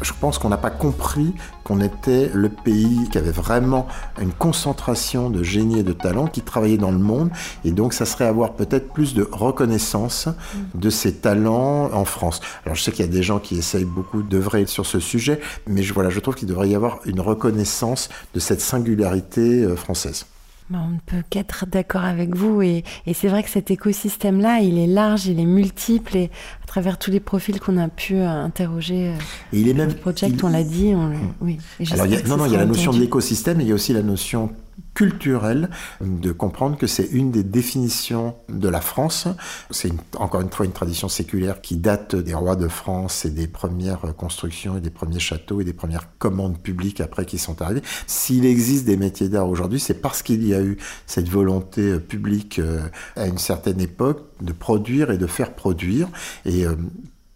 [0.03, 1.33] Je pense qu'on n'a pas compris
[1.65, 3.87] qu'on était le pays qui avait vraiment
[4.21, 7.31] une concentration de génie et de talent qui travaillait dans le monde.
[7.65, 10.29] Et donc, ça serait avoir peut-être plus de reconnaissance
[10.75, 12.41] de ces talents en France.
[12.65, 15.41] Alors, je sais qu'il y a des gens qui essayent beaucoup d'œuvrer sur ce sujet,
[15.67, 19.77] mais je, voilà, je trouve qu'il devrait y avoir une reconnaissance de cette singularité euh,
[19.77, 20.27] française.
[20.71, 22.63] Bah, On ne peut qu'être d'accord avec vous.
[22.63, 26.17] Et, et c'est vrai que cet écosystème-là, il est large, il est multiple.
[26.17, 26.31] Et
[26.63, 29.15] à travers tous les profils qu'on a pu euh, interroger, euh,
[29.53, 29.89] Et il est même.
[29.91, 30.93] le project, il- on l'a dit.
[30.95, 31.59] On, le- oui.
[31.81, 33.73] Et Alors, a- non, non, il y a la notion de l'écosystème, et il y
[33.73, 34.51] a aussi la notion
[34.95, 35.71] culturelle
[36.01, 39.27] de comprendre que c'est une des définitions de la France.
[39.71, 43.47] C'est encore une fois une tradition séculaire qui date des rois de France et des
[43.47, 47.83] premières constructions et des premiers châteaux et des premières commandes publiques après qui sont arrivées.
[48.07, 50.77] S'il existe des métiers d'art aujourd'hui, c'est parce qu'il y a eu
[51.07, 52.83] cette volonté euh, publique euh,
[53.17, 56.09] à une certaine époque de produire et de faire produire.
[56.45, 56.75] Et euh,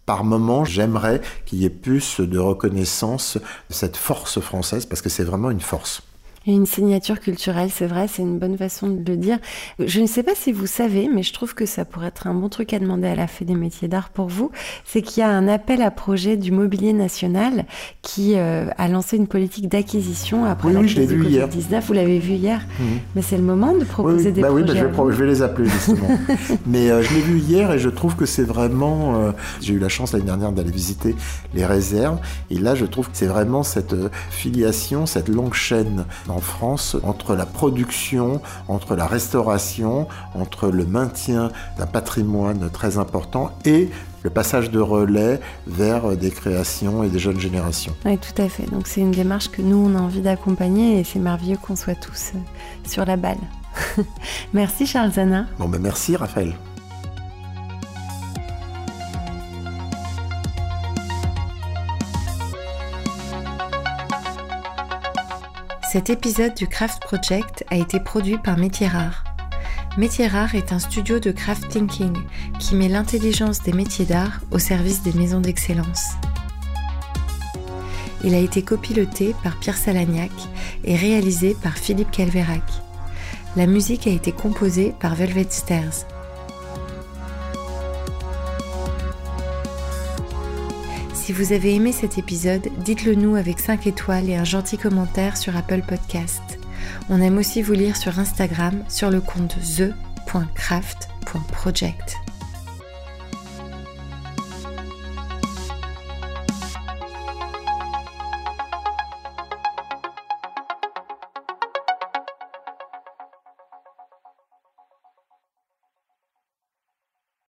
[0.05, 5.09] par moment, j'aimerais qu'il y ait plus de reconnaissance de cette force française, parce que
[5.09, 6.01] c'est vraiment une force.
[6.47, 9.37] Il y a une signature culturelle, c'est vrai, c'est une bonne façon de le dire.
[9.85, 12.33] Je ne sais pas si vous savez, mais je trouve que ça pourrait être un
[12.33, 14.49] bon truc à demander à la Fée des métiers d'art pour vous.
[14.85, 17.65] C'est qu'il y a un appel à projet du mobilier national
[18.01, 21.49] qui euh, a lancé une politique d'acquisition après Oui, la oui, crise du vu hier.
[21.49, 21.81] Covid-19.
[21.85, 22.61] Vous l'avez vu hier.
[23.13, 24.73] Mais c'est le moment de proposer Oui, des bah oui, projets.
[24.73, 26.07] bah je, vais, pro- je vais les appeler justement.
[26.65, 29.21] Mais euh, je l'ai vu hier et je trouve que c'est vraiment.
[29.21, 31.13] euh, J'ai eu la chance l'année dernière d'aller visiter
[31.53, 32.19] les réserves
[32.49, 33.95] et là je trouve que c'est vraiment cette
[34.29, 36.05] filiation, cette longue chaîne
[36.37, 43.51] en France entre la production, entre la restauration, entre le maintien d'un patrimoine très important
[43.65, 43.89] et
[44.21, 47.95] le passage de relais vers des créations et des jeunes générations.
[48.05, 48.69] Oui, tout à fait.
[48.69, 51.95] Donc c'est une démarche que nous, on a envie d'accompagner et c'est merveilleux qu'on soit
[51.95, 52.39] tous euh,
[52.87, 53.37] sur la balle.
[54.53, 55.45] Merci Charles Zana.
[55.59, 56.53] Bon ben merci Raphaël.
[65.89, 69.23] Cet épisode du Craft Project a été produit par Métier Rare.
[69.97, 72.13] Métier Rare est un studio de craft thinking
[72.59, 76.11] qui met l'intelligence des métiers d'art au service des maisons d'excellence.
[78.25, 80.31] Il a été copiloté par Pierre Salagnac
[80.83, 82.63] et réalisé par Philippe Calvérac.
[83.55, 86.05] La musique a été composée par Velvet Stairs.
[91.27, 95.35] Si vous avez aimé cet épisode, dites-le nous avec 5 étoiles et un gentil commentaire
[95.35, 96.41] sur Apple Podcast.
[97.09, 102.26] On aime aussi vous lire sur Instagram sur le compte the.craft.project.